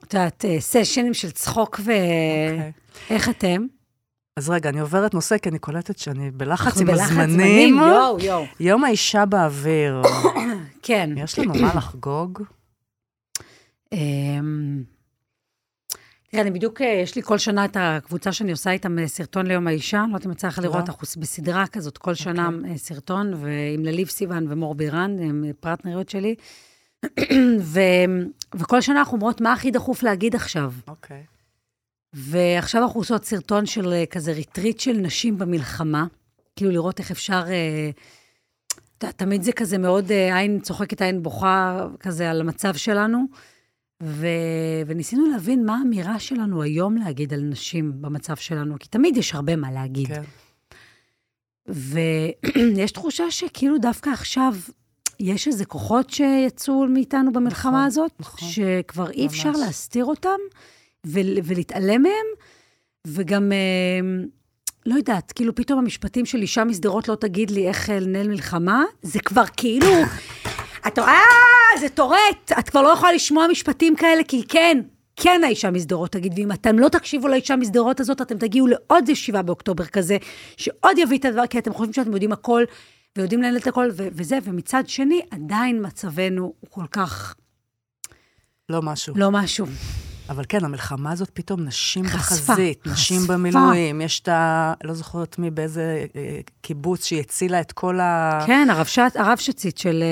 [0.04, 1.92] את יודעת, אה, סשנים של צחוק ו...
[1.92, 2.72] אוקיי.
[3.10, 3.66] איך אתם?
[4.36, 7.76] אז רגע, אני עוברת נושא, כי אני קולטת שאני בלחץ עם בלחץ הזמנים.
[7.78, 8.44] יואו, יואו.
[8.60, 10.02] יום האישה באוויר.
[10.82, 11.10] כן.
[11.16, 12.42] יש לנו מה לחגוג?
[16.32, 19.46] תראה, אני בדיוק, אה, יש לי כל שנה את הקבוצה שאני עושה איתם אה, סרטון
[19.46, 20.58] ליום האישה, לא יודעת אם יצא לך.
[20.58, 26.08] לראות, אנחנו בסדרה כזאת, כל שנה אה, סרטון, ועם לליב סיוון ומור בירן, הם פרטנריות
[26.08, 26.34] שלי.
[27.72, 27.80] ו,
[28.54, 30.72] וכל שנה אנחנו אומרות, מה הכי דחוף להגיד עכשיו?
[30.88, 31.22] אוקיי.
[32.12, 36.06] ועכשיו אנחנו עושות סרטון של כזה ריטריט של נשים במלחמה,
[36.56, 37.42] כאילו לראות איך אפשר...
[38.98, 43.26] תמיד זה כזה מאוד עין צוחקת, עין בוכה, כזה על המצב שלנו.
[44.02, 44.26] ו...
[44.86, 49.56] וניסינו להבין מה האמירה שלנו היום להגיד על נשים במצב שלנו, כי תמיד יש הרבה
[49.56, 50.08] מה להגיד.
[50.08, 50.22] כן.
[51.68, 54.54] ויש תחושה שכאילו דווקא עכשיו
[55.20, 58.48] יש איזה כוחות שיצאו מאיתנו במלחמה נכון, הזאת, נכון.
[58.48, 59.60] שכבר אי אפשר ממש.
[59.60, 60.38] להסתיר אותם
[61.06, 62.26] ול- ולהתעלם מהם,
[63.06, 64.24] וגם, אה,
[64.86, 69.20] לא יודעת, כאילו פתאום המשפטים של אישה משדרות לא תגיד לי איך לנהל מלחמה, זה
[69.20, 69.86] כבר כאילו,
[70.86, 74.78] את רואה, אה, זה טורט, את כבר לא יכולה לשמוע משפטים כאלה, כי כן,
[75.16, 79.42] כן האישה משדרות תגיד, ואם אתם לא תקשיבו לאישה משדרות הזאת, אתם תגיעו לעוד ישיבה
[79.42, 80.16] באוקטובר כזה,
[80.56, 82.62] שעוד יביא את הדבר, כי אתם חושבים שאתם יודעים הכל,
[83.16, 87.34] ויודעים לנהל את הכל, ו- וזה, ומצד שני, עדיין מצבנו הוא כל כך
[88.68, 89.14] לא משהו.
[89.16, 89.66] לא משהו.
[90.28, 93.32] אבל כן, המלחמה הזאת פתאום, נשים חשפה, בחזית, נשים חשפה.
[93.32, 94.72] במילואים, יש את ה...
[94.84, 98.38] לא זוכרת מי, באיזה אה, קיבוץ שהיא הצילה את כל ה...
[98.46, 100.02] כן, הרב, שט, הרב שצית של...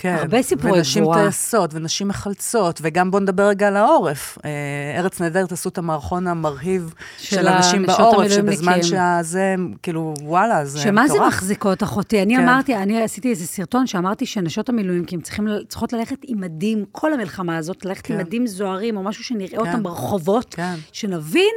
[0.00, 0.14] כן.
[0.14, 1.22] הרבה סיפורי ונשים גבורה.
[1.22, 4.38] טייסות, ונשים מחלצות, וגם בואו נדבר רגע על העורף.
[4.44, 4.50] אה,
[4.98, 8.30] ארץ נהדרת עשו את המערכון המרהיב של הנשות בעורף.
[8.32, 11.28] שבזמן שזה, כאילו, וואלה, זה שמה זה מטורף.
[11.28, 12.22] מחזיקות, אחותי?
[12.22, 12.42] אני כן.
[12.42, 17.56] אמרתי, אני עשיתי איזה סרטון שאמרתי שנשות המילואימניקים צריכים, צריכות ללכת עם מדים, כל המלחמה
[17.56, 18.22] הזאת, ללכת עם כן.
[18.22, 19.58] מדים זוהרים, או משהו שנראה כן.
[19.58, 20.74] אותם ברחובות, כן.
[20.92, 21.54] שנבין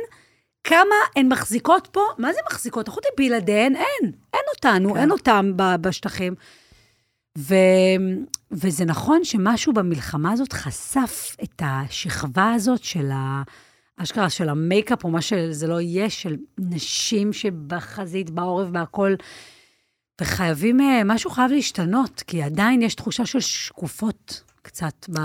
[0.63, 2.89] כמה הן מחזיקות פה, מה זה מחזיקות?
[2.89, 4.99] אחותי, בלעדיהן אין, אין אותנו, כן.
[4.99, 6.35] אין אותם בשטחים.
[7.37, 7.55] ו...
[8.51, 13.43] וזה נכון שמשהו במלחמה הזאת חשף את השכבה הזאת של ה...
[13.97, 19.13] אשכרה של המייקאפ, או מה שזה לא יהיה, של נשים שבחזית, בעורף, בהכל.
[20.21, 25.09] וחייבים, אה, משהו חייב להשתנות, כי עדיין יש תחושה של שקופות קצת.
[25.09, 25.19] ב...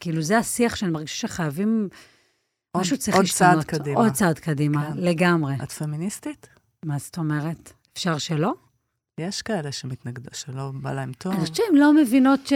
[0.00, 1.88] כאילו, זה השיח שאני מרגישה שחייבים,
[2.72, 3.52] עוד- משהו צריך עוד להשתנות.
[3.52, 4.00] צעד קדימה.
[4.00, 4.92] עוד צעד קדימה, כן.
[4.96, 5.54] לגמרי.
[5.62, 6.48] את פמיניסטית?
[6.84, 7.72] מה זאת אומרת?
[7.92, 8.54] אפשר שלא?
[9.20, 11.32] יש כאלה שמתנגדות, שלא בא להם טוב.
[11.32, 12.52] אני חושבת שהן לא מבינות ש...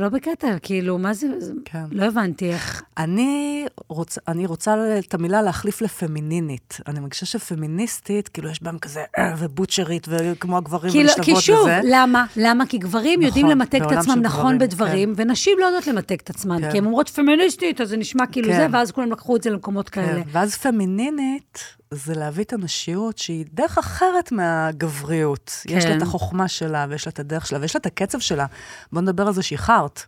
[0.00, 1.26] לא בקטע, כאילו, מה זה...
[1.64, 1.84] כן.
[1.90, 2.82] לא הבנתי איך...
[2.98, 6.80] אני רוצה, אני רוצה את המילה להחליף לפמינינית.
[6.86, 11.36] אני מרגישה שפמיניסטית, כאילו יש בהם כזה אה, ובוטשרית, וכמו הגברים כי, לא- ולהשתוות כי
[11.40, 11.80] שוב, וזה.
[11.84, 12.26] למה?
[12.36, 12.66] למה?
[12.66, 16.30] כי גברים יודעים נכון, למתג את עצמם נכון גברים, בדברים, ונשים לא יודעות למתג את
[16.30, 16.70] עצמן, כן.
[16.72, 18.56] כי הן אומרות פמיניסטית, אז זה נשמע כאילו כן.
[18.56, 20.22] זה, ואז כולם לקחו את זה למקומות כאלה.
[20.24, 25.50] כן, ואז פמינינית זה להביא את הנשיות שהיא דרך אחרת מהגבריות.
[25.68, 25.76] כן.
[25.78, 25.96] יש לה כן.
[25.96, 28.46] את החוכמה שלה, ויש לה את הדרך שלה, ויש לה את הקצב שלה.
[28.92, 30.02] בואו נדבר על זה שאיחרת.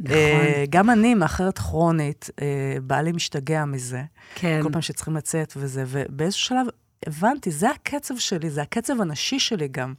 [0.00, 0.12] נכון.
[0.16, 2.46] אה, גם אני, מאחרת כרונית, אה,
[2.82, 4.02] בעלי משתגע מזה.
[4.34, 4.60] כן.
[4.62, 6.66] כל פעם שצריכים לצאת וזה, ובאיזשהו שלב
[7.06, 9.94] הבנתי, זה הקצב שלי, זה הקצב הנשי שלי גם.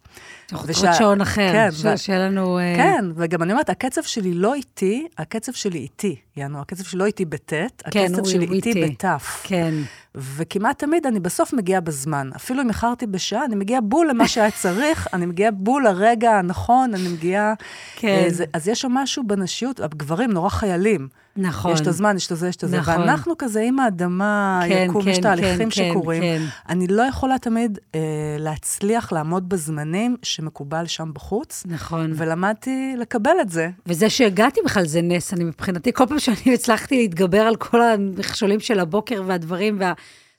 [0.52, 2.60] אנחנו ושה- צריכות שעון אחר, כן, ש- ו- שיהיה לנו...
[2.60, 6.16] אה, כן, וגם אני אומרת, הקצב שלי לא איתי, הקצב שלי איתי.
[6.38, 8.86] יענו, הקצב שלי לא איתי בטית, כן, הקצב שלי איתי איתי.
[8.94, 9.42] בתף.
[9.44, 9.74] כן.
[10.18, 12.30] וכמעט תמיד אני בסוף מגיעה בזמן.
[12.36, 16.94] אפילו אם איחרתי בשעה, אני מגיעה בול למה שהיה צריך, אני מגיעה בול לרגע הנכון,
[16.94, 17.54] אני מגיעה...
[17.96, 18.08] כן.
[18.08, 21.08] אה, זה, אז יש שם משהו בנשיות, הגברים נורא חיילים.
[21.38, 21.74] נכון.
[21.74, 22.78] יש את הזמן, יש את זה, יש את זה.
[22.78, 23.00] נכון.
[23.00, 26.22] ואנחנו כזה עם האדמה, כן, יקום, כן, יש תהליכים כן, כן, שקורים.
[26.22, 26.42] כן.
[26.70, 28.00] אני לא יכולה תמיד אה,
[28.40, 32.14] להצליח לעמוד בזמנים שמקובל שם בחוץ, נכון.
[32.16, 33.70] ולמדתי לקבל את זה.
[33.86, 38.60] וזה שהגעתי בכלל זה נס, אני מבחינתי, כל פעם שאני הצלחתי להתגבר על כל המכשולים
[38.60, 39.94] של הבוקר והדברים, וה...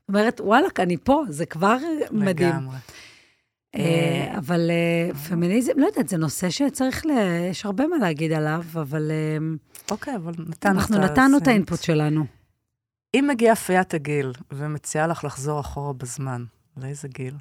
[0.09, 1.77] אומרת, וואלכ, אני פה, זה כבר
[2.11, 2.49] מדהים.
[2.49, 2.77] לגמרי.
[3.75, 7.05] אה, אבל אה, פמיניזם, לא יודעת, זה נושא שצריך.
[7.51, 9.39] יש הרבה מה להגיד עליו, אבל אה,
[9.91, 11.47] אוקיי, אבל נתנו אנחנו את נתנו את.
[11.47, 12.25] האינפוט שלנו.
[13.14, 16.45] אם מגיעה פיית הגיל ומציעה לך לחזור אחורה בזמן,
[16.77, 17.35] לאיזה גיל?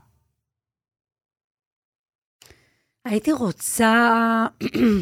[3.06, 4.46] הייתי רוצה,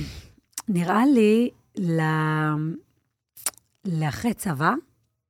[0.67, 2.01] נראה לי, ל...
[3.86, 4.73] לאחרי צבא,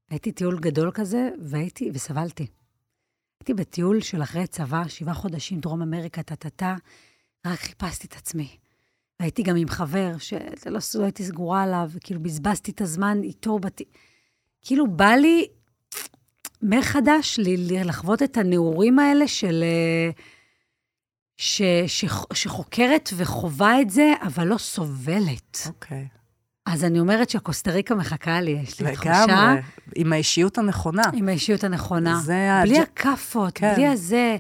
[0.10, 2.48] הייתי טיול גדול כזה, והייתי, וסבלתי.
[3.42, 6.76] הייתי בטיול של אחרי צבא, שבעה חודשים, דרום אמריקה, טה-טה-טה,
[7.46, 8.58] רק חיפשתי את עצמי.
[9.20, 13.82] והייתי גם עם חבר, שלא לא הייתי סגורה עליו, וכאילו בזבזתי את הזמן איתו, בת...
[14.62, 15.48] כאילו בא לי
[16.62, 19.64] מחדש ל- לחוות את הנעורים האלה של...
[19.64, 20.10] אה,
[21.38, 25.58] ש, ש, שחוקרת וחווה את זה, אבל לא סובלת.
[25.68, 26.08] אוקיי.
[26.66, 29.26] אז אני אומרת שהקוסטה ריקה מחכה לי, יש לי תחושה.
[29.28, 29.62] לגמרי.
[29.96, 31.02] עם האישיות הנכונה.
[31.14, 32.20] עם האישיות הנכונה.
[32.24, 33.74] זה בלי הג'- הכאפות, כן.
[33.76, 34.38] בלי הזה.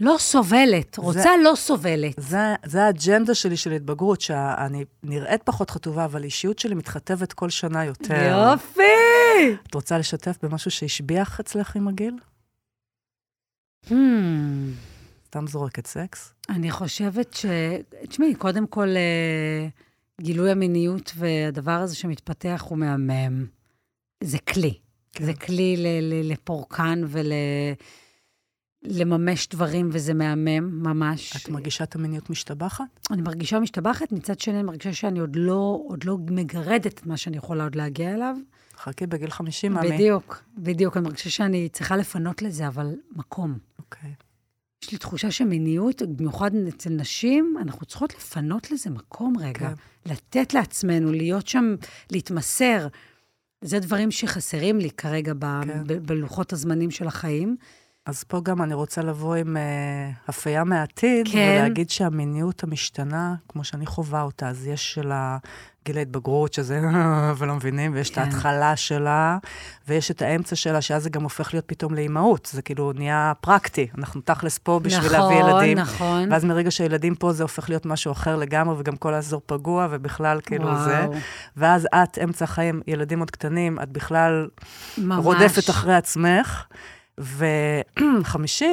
[0.00, 2.14] לא סובלת, רוצה לא סובלת.
[2.16, 7.50] זה, זה האג'נדה שלי של התבגרות, שאני נראית פחות חטובה, אבל האישיות שלי מתחטבת כל
[7.50, 8.48] שנה יותר.
[8.52, 8.82] יופי!
[9.68, 12.14] את רוצה לשתף במשהו שהשביח אצלך עם הגיל?
[13.86, 13.92] Hmm,
[15.26, 16.32] סתם זורקת סקס?
[16.48, 17.46] אני חושבת ש...
[18.08, 19.68] תשמעי, קודם כל, אה,
[20.20, 23.46] גילוי המיניות והדבר הזה שמתפתח הוא מהמם.
[24.24, 24.74] זה כלי.
[25.12, 25.24] כן.
[25.24, 27.02] זה כלי ל- ל- לפורקן
[28.84, 31.36] ולממש דברים, וזה מהמם, ממש.
[31.36, 32.84] את מרגישה את המיניות משתבחת?
[33.10, 37.16] אני מרגישה משתבחת, מצד שני, אני מרגישה שאני עוד לא, עוד לא מגרדת את מה
[37.16, 38.36] שאני יכולה עוד להגיע אליו.
[38.76, 39.92] חכי בגיל 50, מאמי.
[39.92, 40.96] בדיוק, בדיוק.
[40.96, 43.58] אני מרגישה שאני צריכה לפנות לזה, אבל מקום.
[43.78, 44.14] אוקיי.
[44.84, 49.52] יש לי תחושה שמיניות, במיוחד אצל נשים, אנחנו צריכות לפנות לזה מקום רגע.
[49.52, 49.72] כן.
[50.12, 51.74] לתת לעצמנו, להיות שם,
[52.10, 52.86] להתמסר.
[53.64, 55.84] זה דברים שחסרים לי כרגע ב- כן.
[55.86, 57.56] ב- בלוחות הזמנים של החיים.
[58.06, 61.56] אז פה גם אני רוצה לבוא עם uh, הפייה מהעתיד, כן.
[61.58, 65.12] ולהגיד שהמיניות המשתנה, כמו שאני חווה אותה, אז יש של
[65.84, 66.80] גיל ההתבגרות, שזה
[67.38, 68.22] ולא מבינים, ויש כן.
[68.22, 69.38] את ההתחלה שלה,
[69.88, 72.48] ויש את האמצע שלה, שאז זה גם הופך להיות פתאום לאימהות.
[72.52, 73.86] זה כאילו נהיה פרקטי.
[73.98, 75.78] אנחנו תכלס פה בשביל להביא ילדים.
[75.78, 76.32] נכון, נכון.
[76.32, 80.40] ואז מרגע שהילדים פה, זה הופך להיות משהו אחר לגמרי, וגם כל האזור פגוע, ובכלל,
[80.40, 81.06] כאילו זה.
[81.06, 81.18] וואו,
[81.56, 84.48] ואז את, אמצע החיים, ילדים עוד קטנים, את בכלל
[84.98, 85.24] ממש.
[85.24, 86.66] רודפת אחרי עצמך.
[87.20, 88.64] ו-50,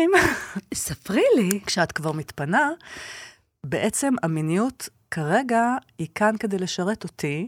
[0.73, 1.59] ספרי לי.
[1.65, 2.69] כשאת כבר מתפנה,
[3.65, 7.47] בעצם המיניות כרגע היא כאן כדי לשרת אותי,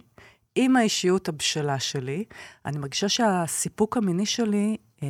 [0.55, 2.23] עם האישיות הבשלה שלי.
[2.65, 5.07] אני מרגישה שהסיפוק המיני שלי אה,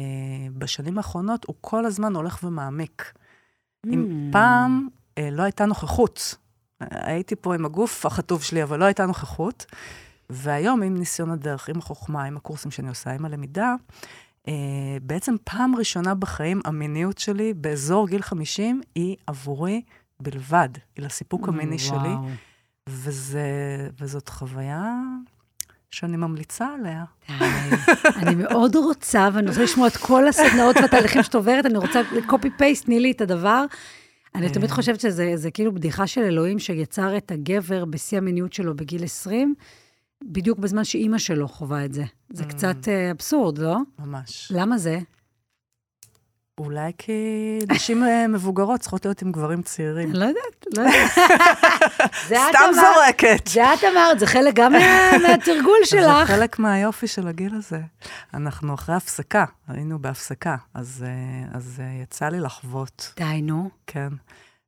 [0.57, 3.13] בשנים האחרונות, הוא כל הזמן הולך ומעמיק.
[3.86, 4.33] אם Mm.
[4.33, 6.36] פעם אה, לא הייתה נוכחות,
[6.79, 9.65] הייתי פה עם הגוף החטוב שלי, אבל לא הייתה נוכחות,
[10.29, 13.75] והיום עם ניסיון הדרך, עם החוכמה, עם הקורסים שאני עושה, עם הלמידה,
[15.02, 19.82] בעצם פעם ראשונה בחיים, המיניות שלי באזור גיל 50 היא עבורי
[20.20, 22.30] בלבד, היא לסיפוק המיני שלי, וואו.
[22.89, 23.50] וזה,
[24.00, 24.93] וזאת חוויה
[25.91, 27.04] שאני ממליצה עליה.
[28.22, 32.86] אני מאוד רוצה, ואני רוצה לשמוע את כל הסדנאות והתהליכים שאת עוברת, אני רוצה קופי-פייסט,
[32.86, 33.66] תני לי את הדבר.
[34.36, 34.76] אני תמיד אה.
[34.76, 39.56] חושבת שזה זה כאילו בדיחה של אלוהים שיצר את הגבר בשיא המיניות שלו בגיל 20,
[40.24, 42.03] בדיוק בזמן שאימא שלו חווה את זה.
[42.30, 42.47] זה Mm.
[42.47, 43.78] קצת אה, אבסורד, לא?
[43.99, 44.51] ממש.
[44.55, 44.99] למה זה?
[46.57, 47.11] אולי כי
[47.72, 50.13] נשים אה, מבוגרות צריכות להיות עם גברים צעירים.
[50.13, 51.11] לא יודעת, לא יודעת.
[52.30, 53.47] זה סתם זורקת.
[53.47, 54.80] זה את אמרת, זה חלק גם מה-
[55.28, 56.28] מהתרגול זה שלך.
[56.28, 57.82] חלק מהיופי של הגיל הזה.
[58.34, 61.05] אנחנו אחרי הפסקה, היינו בהפסקה, אז,
[61.53, 63.70] אז אה, יצא לי לחוות, די, נו.
[63.88, 64.09] כן.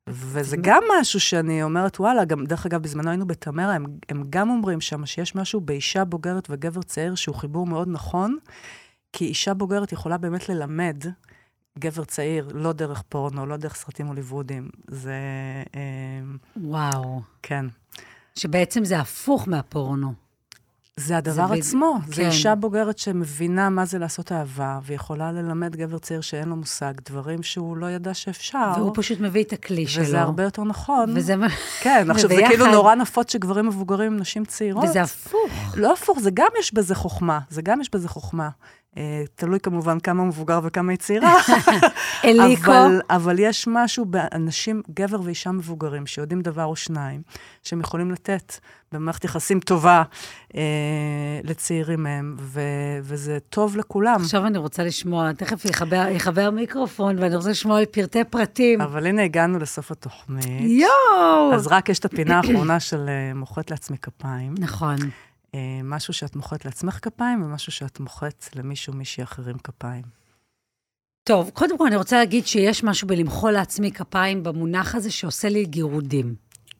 [0.08, 4.49] וזה גם משהו שאני אומרת, וואלה, גם, דרך אגב, בזמנו היינו בתמרה, הם, הם גם
[4.49, 8.38] אומרים שם שיש משהו באישה בוגרת וגבר צעיר שהוא חיבור מאוד נכון,
[9.14, 11.03] כי אישה בוגרת יכולה באמת ללמד
[11.80, 14.70] גבר צעיר, לא דרך פורנו, לא דרך סרטים הוליוודיים.
[14.88, 15.16] זה,
[15.76, 15.82] אה,
[16.58, 17.22] וואו.
[17.43, 17.66] כן.
[18.36, 20.27] שבעצם זה הפוך מהפורנו.
[20.98, 21.98] זה הדבר בד- עצמו.
[22.06, 22.12] כן.
[22.14, 26.93] זו אישה בוגרת שמבינה מה זה לעשות אהבה, ויכולה ללמד גבר צעיר שאין לו מושג,
[27.10, 28.72] דברים שהוא לא ידע שאפשר.
[28.76, 30.04] והוא פשוט מביא את הכלי שלו.
[30.04, 31.14] וזה הרבה יותר נכון.
[31.16, 31.48] וזה מה...
[31.82, 34.84] כן, עכשיו זה וביחד- כאילו נורא נפוץ שגברים מבוגרים נשים צעירות.
[34.89, 35.52] וזה הפוך.
[35.76, 37.39] לא הפוך, זה גם יש בזה חוכמה.
[37.50, 38.50] זה גם יש בזה חוכמה.
[38.98, 41.34] אה, תלוי כמובן כמה מבוגר וכמה היא צעירה.
[42.26, 42.72] אליקו.
[42.72, 47.22] אבל, אבל יש משהו באנשים, גבר ואישה מבוגרים, שיודעים דבר או שניים,
[47.64, 48.54] שהם יכולים לתת
[48.91, 50.04] במערכת יחסים טובה
[50.56, 50.62] אה,
[51.43, 52.62] לצעירים מהם, ו,
[53.02, 54.16] וזה טוב לכולם.
[54.22, 58.82] עכשיו אני רוצה לשמוע, תכף יחבר, יחבר מיקרופון, ואני רוצה לשמוע פרטי פרטים.
[58.82, 60.62] אבל הנה, הגענו לסוף התוכנית.
[60.62, 61.54] יואו!
[61.54, 64.56] אז רק יש את הפינה האחרונה של אה, מוחאת לעצמי כפיים.
[64.60, 64.98] נכון.
[65.58, 70.03] אה, משהו שאת מוחאת לעצמך כפיים, ומשהו שאת מוחאת למישהו, מישהי אחרים כפיים.
[71.24, 75.66] טוב, קודם כל אני רוצה להגיד שיש משהו בלמחוא לעצמי כפיים במונח הזה שעושה לי
[75.66, 76.36] גירודים.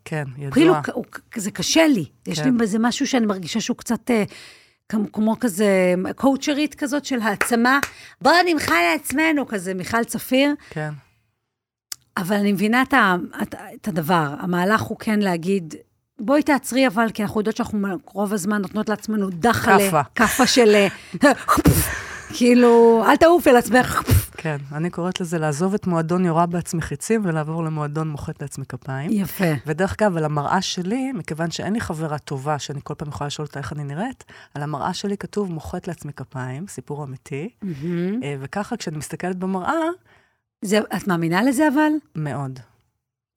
[0.05, 0.51] כן, ידוע.
[0.51, 1.05] כאילו, הוא-
[1.36, 2.05] זה קשה לי.
[2.28, 2.57] יש לי כן.
[2.57, 4.23] בזה משהו שאני מרגישה שהוא קצת אה,
[4.89, 5.67] כמו, כמו כזה
[6.15, 7.80] קואוצ'רית כזאת של העצמה.
[8.21, 10.53] בואו נמחא לעצמנו, כזה מיכל צפיר.
[10.69, 10.93] כן,
[12.17, 14.36] אבל אני מבינה את, ה, את, את הדבר.
[14.39, 15.73] המהלך הוא כן להגיד,
[16.20, 19.78] בואי תעצרי אבל, כי אנחנו יודעות שאנחנו רוב הזמן נותנות לעצמנו דחלה.
[19.78, 20.01] כאפה.
[20.15, 20.76] כאפה של...
[20.76, 20.88] אה,
[22.38, 24.01] כאילו, אל תעוף אל עצמך.
[24.38, 24.57] כן.
[24.72, 29.09] אני קוראת לזה לעזוב את מועדון יורה בעצמי חיצים ולעבור למועדון מוחאת לעצמי כפיים.
[29.13, 29.53] יפה.
[29.65, 33.45] ודרך אגב, על המראה שלי, מכיוון שאין לי חברה טובה שאני כל פעם יכולה לשאול
[33.47, 37.49] אותה איך אני נראית, על המראה שלי כתוב מוחאת לעצמי כפיים, סיפור אמיתי.
[38.24, 39.80] אה, וככה, כשאני מסתכלת במראה,
[40.61, 41.91] זה, את מאמינה לזה אבל?
[42.15, 42.59] מאוד.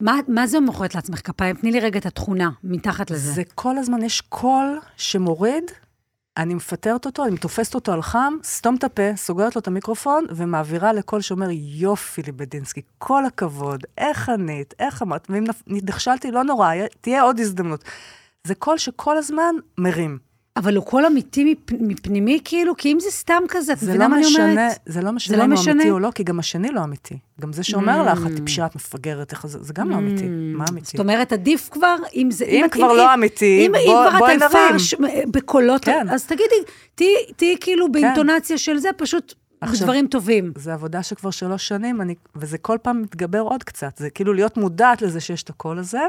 [0.00, 1.56] מה, מה זה מוחאת לעצמך כפיים?
[1.56, 3.32] תני לי רגע את התכונה מתחת לזה.
[3.32, 5.64] זה כל הזמן, יש קול שמוריד,
[6.36, 10.24] אני מפטרת אותו, אני תופסת אותו על חם, סתום את הפה, סוגרת לו את המיקרופון,
[10.30, 16.74] ומעבירה לקול שאומר, יופי ליבדינסקי, כל הכבוד, איך ענית, איך אמרת, ואם נכשלתי, לא נורא,
[17.00, 17.84] תהיה עוד הזדמנות.
[18.44, 20.29] זה קול שכל הזמן מרים.
[20.60, 22.76] אבל הוא קול אמיתי מפ, מפנימי, כאילו?
[22.76, 24.72] כי אם זה סתם כזה, את זה מבינה לא מה אני משנה, אומרת?
[24.86, 25.72] זה לא משנה לא אם הוא משנה?
[25.72, 27.18] אמיתי או לא, כי גם השני לא אמיתי.
[27.40, 28.36] גם זה שאומר לך, את Mm.
[28.36, 30.24] טיפשה, את מפגרת, זה, זה גם לא אמיתי.
[30.28, 30.86] מה אמיתי?
[30.86, 32.44] זאת אומרת, עדיף כבר, אם זה...
[32.44, 34.56] אם את- כבר לא אמיתי, אם, בוא- אם כבר בואי את נרים.
[34.56, 34.94] עייפה ש-
[35.30, 36.06] בקולות, כן.
[36.10, 36.54] אז תגידי,
[37.36, 40.52] תהיי- כאילו באינטונציה של זה, פשוט עכשיו- בדברים טובים.
[40.56, 43.96] זו עבודה שכבר שלוש שנים, אני, וזה כל פעם מתגבר עוד קצת.
[43.98, 46.00] זה כאילו להיות מודעת לזה שיש את הקול הזה,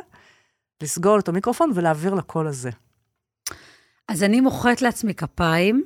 [0.84, 2.70] לסגור את המיקרופון ולהעביר לקול הזה.
[4.12, 5.84] אז אני מוחאת לעצמי כפיים.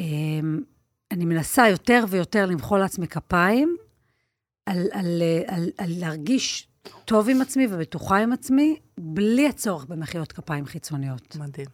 [0.00, 0.60] אמ,
[1.10, 3.76] אני מנסה יותר ויותר למחוא לעצמי כפיים,
[4.66, 6.68] על, על, על, על להרגיש
[7.04, 11.36] טוב עם עצמי ובטוחה עם עצמי, בלי הצורך במחיאות כפיים חיצוניות.
[11.36, 11.66] מדהים.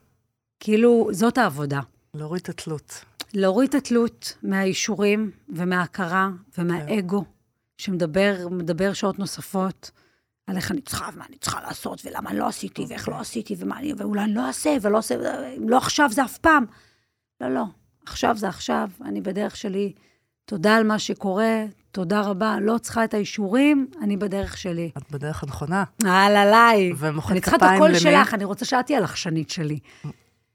[0.60, 1.80] כאילו, זאת העבודה.
[2.14, 3.04] להוריד את התלות.
[3.34, 7.24] להוריד את התלות מהאישורים ומההכרה ומהאגו,
[7.78, 9.90] שמדבר מדבר שעות נוספות
[10.46, 13.54] על איך אני צריכה ומה אני צריכה לעשות, ולמה אני לא עשיתי, ואיך לא עשיתי,
[13.58, 15.00] ומה אני, ואולי אני לא אעשה, ולא
[15.58, 16.64] אם לא עכשיו זה אף פעם.
[17.40, 17.64] לא, לא,
[18.06, 19.92] עכשיו זה עכשיו, אני בדרך שלי.
[20.44, 22.56] תודה על מה שקורה, תודה רבה.
[22.60, 24.90] לא צריכה את האישורים, אני בדרך שלי.
[24.98, 25.84] את בדרך הנכונה.
[26.04, 26.92] על עליי.
[26.98, 27.98] ומוחאת אני צריכה את הקול למי?
[27.98, 29.78] שלך, אני רוצה שאת תהיי הלחשנית שלי.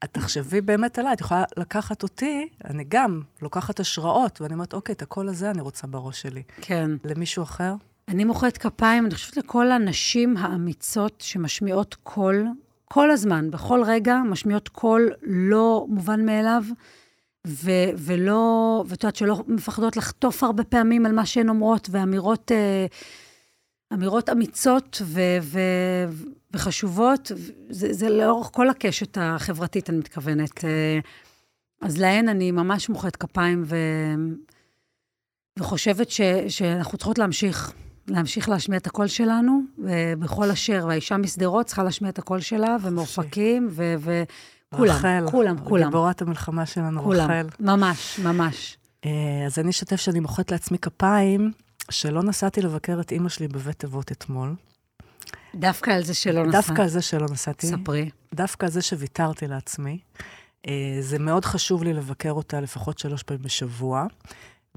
[0.04, 4.94] את תחשבי באמת עליי, את יכולה לקחת אותי, אני גם לוקחת השראות, ואני אומרת, אוקיי,
[4.94, 6.44] את הקול הזה אני רוצה בראש שלי.
[6.62, 6.92] כן.
[7.04, 7.74] למישהו אחר?
[8.08, 12.48] אני מוחאת כפיים, אני חושבת לכל הנשים האמיצות שמשמיעות קול,
[12.86, 16.64] כל הזמן, בכל רגע, משמיעות קול לא מובן מאליו,
[17.48, 22.86] ו- ולא, ואת יודעת, שלא מפחדות לחטוף הרבה פעמים על מה שהן אומרות, ואמירות אה,
[23.94, 26.10] אמירות אמיצות ו- ו-
[26.54, 27.32] וחשובות,
[27.70, 30.66] זה, זה לאורך כל הקשת החברתית, אני מתכוונת.
[30.66, 31.00] אה,
[31.82, 33.76] אז להן אני ממש מוחאת כפיים, ו...
[35.60, 37.74] וחושבת ש, שאנחנו צריכות להמשיך,
[38.08, 39.62] להמשיך להשמיע את הקול שלנו,
[40.20, 43.96] בכל אשר, והאישה משדרות צריכה להשמיע את הקול שלה, ומאופקים, ו...
[44.00, 44.24] ו
[44.76, 45.86] כולם, רחל, כולם, כולם.
[45.86, 47.48] גיבורת המלחמה שלנו, כולם, רחל.
[47.60, 48.78] ממש, ממש.
[49.06, 49.12] אה,
[49.46, 51.52] אז אני אשתף שאני מוחאת לעצמי כפיים,
[51.92, 54.56] שלא נסעתי לבקר את אימא שלי בבית אבות אתמול.
[55.56, 56.66] דווקא על זה שלא נסעת.
[56.66, 57.68] דווקא על זה שלא נסעתי.
[57.68, 58.10] ספרי.
[58.34, 60.00] דווקא על זה שוויתרתי לעצמי.
[60.68, 64.06] אה, זה מאוד חשוב לי לבקר אותה לפחות שלוש פעמים בשבוע.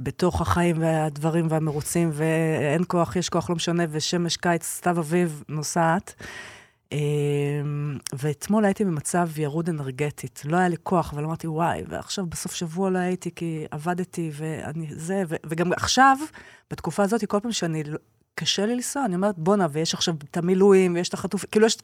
[0.02, 6.14] בתוך החיים והדברים והמרוצים, ואין כוח, יש כוח, לא משנה, ושמש, קיץ, סתיו, אביב, נוסעת.
[6.92, 6.98] אה,
[8.12, 10.42] ואתמול הייתי במצב ירוד אנרגטית.
[10.44, 14.86] לא היה לי כוח, אבל אמרתי, וואי, ועכשיו בסוף שבוע לא הייתי כי עבדתי, ואני
[14.90, 16.16] זה, ו- וגם עכשיו,
[16.70, 17.98] בתקופה הזאת, כל פעם שאני, לא-
[18.34, 21.78] קשה לי לנסוע, אני אומרת, בואנה, ויש עכשיו את המילואים, ויש את החטוף, כאילו יש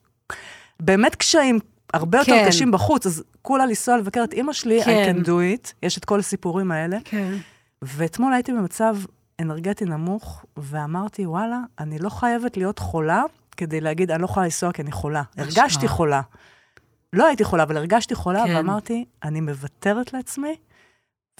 [0.80, 1.58] באמת קשיים
[1.94, 2.46] הרבה יותר כן.
[2.48, 5.16] קשים בחוץ, אז כולה לנסוע לבקר את אימא שלי, כן.
[5.16, 6.98] I can do it, יש את כל הסיפורים האלה.
[7.04, 7.34] כן.
[7.82, 8.96] ואתמול הייתי במצב
[9.40, 13.22] אנרגטי נמוך, ואמרתי, וואלה, אני לא חייבת להיות חולה
[13.56, 15.22] כדי להגיד, אני לא יכולה לנסוע כי אני חולה.
[15.36, 16.20] הרגשתי חולה.
[17.12, 18.56] לא הייתי חולה, אבל הרגשתי חולה, כן.
[18.56, 20.56] ואמרתי, אני מוותרת לעצמי,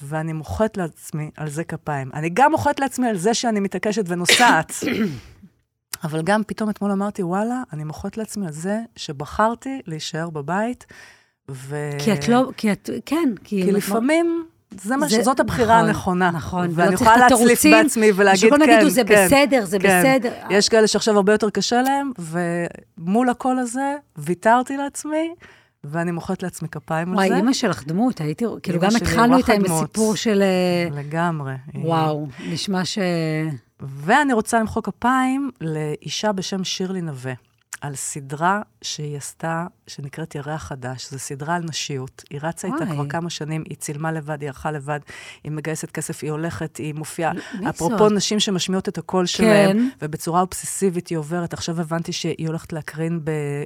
[0.01, 2.11] ואני מוחאת לעצמי על זה כפיים.
[2.13, 4.73] אני גם מוחאת לעצמי על זה שאני מתעקשת ונוסעת.
[6.03, 10.85] אבל גם פתאום אתמול אמרתי, וואלה, אני מוחאת לעצמי על זה שבחרתי להישאר בבית,
[11.51, 11.89] ו...
[11.99, 13.63] כי את לא, כי את, כן, כי...
[13.63, 15.13] כי לפעמים, זה מה ש...
[15.13, 16.31] זה- זאת הבחירה נכון, הנכונה.
[16.31, 19.99] נכון, ואני יכולה להצליף בעצמי ולהגיד, כן, שכולם יגידו, זה כן, בסדר, זה כן.
[20.01, 20.31] בסדר.
[20.49, 25.33] יש כאלה שעכשיו הרבה יותר קשה להם, ומול הקול הזה, ויתרתי לעצמי,
[25.83, 27.35] ואני מוחאת לעצמי כפיים על וואי, זה.
[27.35, 29.65] אימא שלך דמות, הייתי, כאילו גם התחלנו איתה עם.
[29.65, 30.41] הסיפור של...
[30.41, 31.53] אה, לגמרי.
[31.75, 32.97] וואו, נשמע ש...
[33.79, 37.33] ואני רוצה למחוא כפיים לאישה בשם שירלי נווה,
[37.81, 41.11] על סדרה שהיא עשתה, שנקראת ירח חדש.
[41.11, 42.23] זו סדרה על נשיות.
[42.29, 42.85] היא רצה איתה.
[42.85, 44.99] כבר כמה שנים, היא צילמה לבד, היא ערכה לבד,
[45.43, 47.31] היא מגייסת כסף, היא הולכת, היא מופיעה.
[47.69, 48.11] אפרופו זאת?
[48.11, 49.89] נשים שמשמיעות את הקול שלהן, כן.
[50.01, 51.53] ובצורה אובססיבית היא עוברת.
[51.53, 53.19] עכשיו הבנתי שהיא הולכת להקרין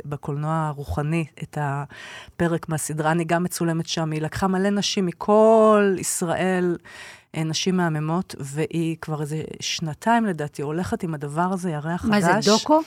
[0.06, 3.12] בקולנוע הרוחני את הפרק מהסדרה.
[3.12, 4.12] אני גם מצולמת שם.
[4.12, 6.78] היא לקחה מלא נשים מכל ישראל.
[7.36, 12.10] אה, נשים מהממות, והיא כבר איזה שנתיים לדעתי הולכת עם הדבר הזה, ירח חדש.
[12.10, 12.82] מה זה, דוקו?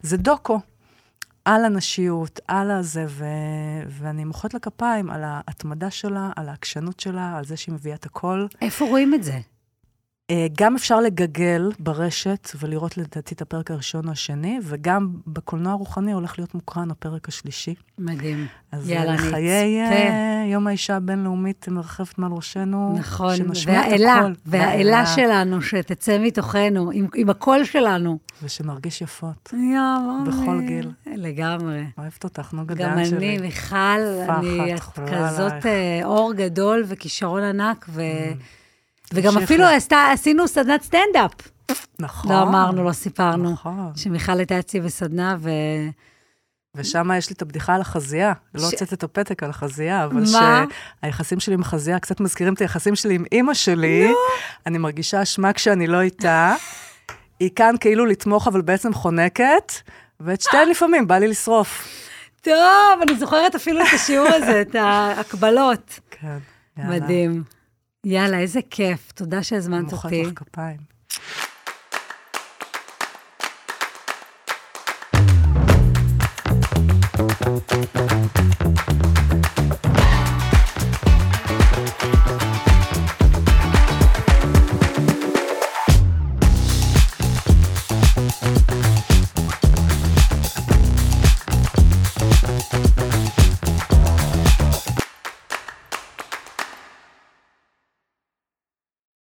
[0.00, 0.60] זה דוקו.
[1.44, 3.24] על הנשיות, על הזה, ו...
[3.88, 8.06] ואני מוחאת לה כפיים על ההתמדה שלה, על העקשנות שלה, על זה שהיא מביאה את
[8.06, 8.46] הכל.
[8.60, 9.38] איפה רואים את זה?
[10.30, 16.12] אה, גם אפשר לגגל ברשת ולראות לדעתי את הפרק הראשון או השני, וגם בקולנוע הרוחני
[16.12, 17.74] הולך להיות מוקרן הפרק השלישי.
[17.98, 18.46] מדהים.
[18.72, 19.94] אז יאללה, יאללה, לחיי אצפה.
[19.94, 23.34] אה, יום האישה הבינלאומית מרחפת מעל ראשנו, נכון,
[23.66, 24.26] והאלה.
[24.46, 28.18] והאלה שלנו, שתצא מתוכנו, עם, עם הקול שלנו.
[28.42, 29.52] ושנרגיש יפות.
[29.52, 30.90] יואו, בכל גיל.
[31.06, 31.84] לגמרי.
[31.98, 33.36] אוהבת אותך, נוגה גם דיין שלי.
[33.36, 33.76] אני, מיכל,
[34.28, 34.74] אני
[35.10, 35.66] כזאת.
[35.66, 38.02] אה, אור גדול וכישרון ענק, ו...
[39.12, 39.38] וגם.
[39.38, 41.32] אפילו עשתה, עשינו סדנת סטנדאפ.
[41.98, 42.32] נכון.
[42.32, 43.52] לא אמרנו, לא סיפרנו.
[43.52, 43.92] נכון.
[43.96, 45.50] שמיכל הייתה אצלי בסדנה, ו...
[46.76, 48.32] ושם יש לי את הבדיחה על החזייה.
[48.54, 50.64] לא ש- הוצאת את הפתק על החזייה, אבל מה?
[51.02, 54.12] שהיחסים שלי עם החזייה קצת מזכירים את היחסים שלי עם אימא שלי.
[54.66, 56.54] אני מרגישה אשמה כשאני לא איתה.
[57.40, 59.72] היא כאן כאילו לתמוך, אבל בעצם חונקת,
[60.20, 61.88] ואת שתיהן לפעמים בא לי לשרוף.
[62.42, 62.54] טוב,
[63.02, 66.00] אני זוכרת אפילו את השיעור הזה, את ההקבלות.
[66.10, 66.38] כן,
[66.78, 66.96] יאללה.
[66.96, 67.42] מדהים.
[68.04, 70.22] יאללה, איזה כיף, תודה שהזמנת אותי.
[70.22, 70.90] מוחאת לך כפיים.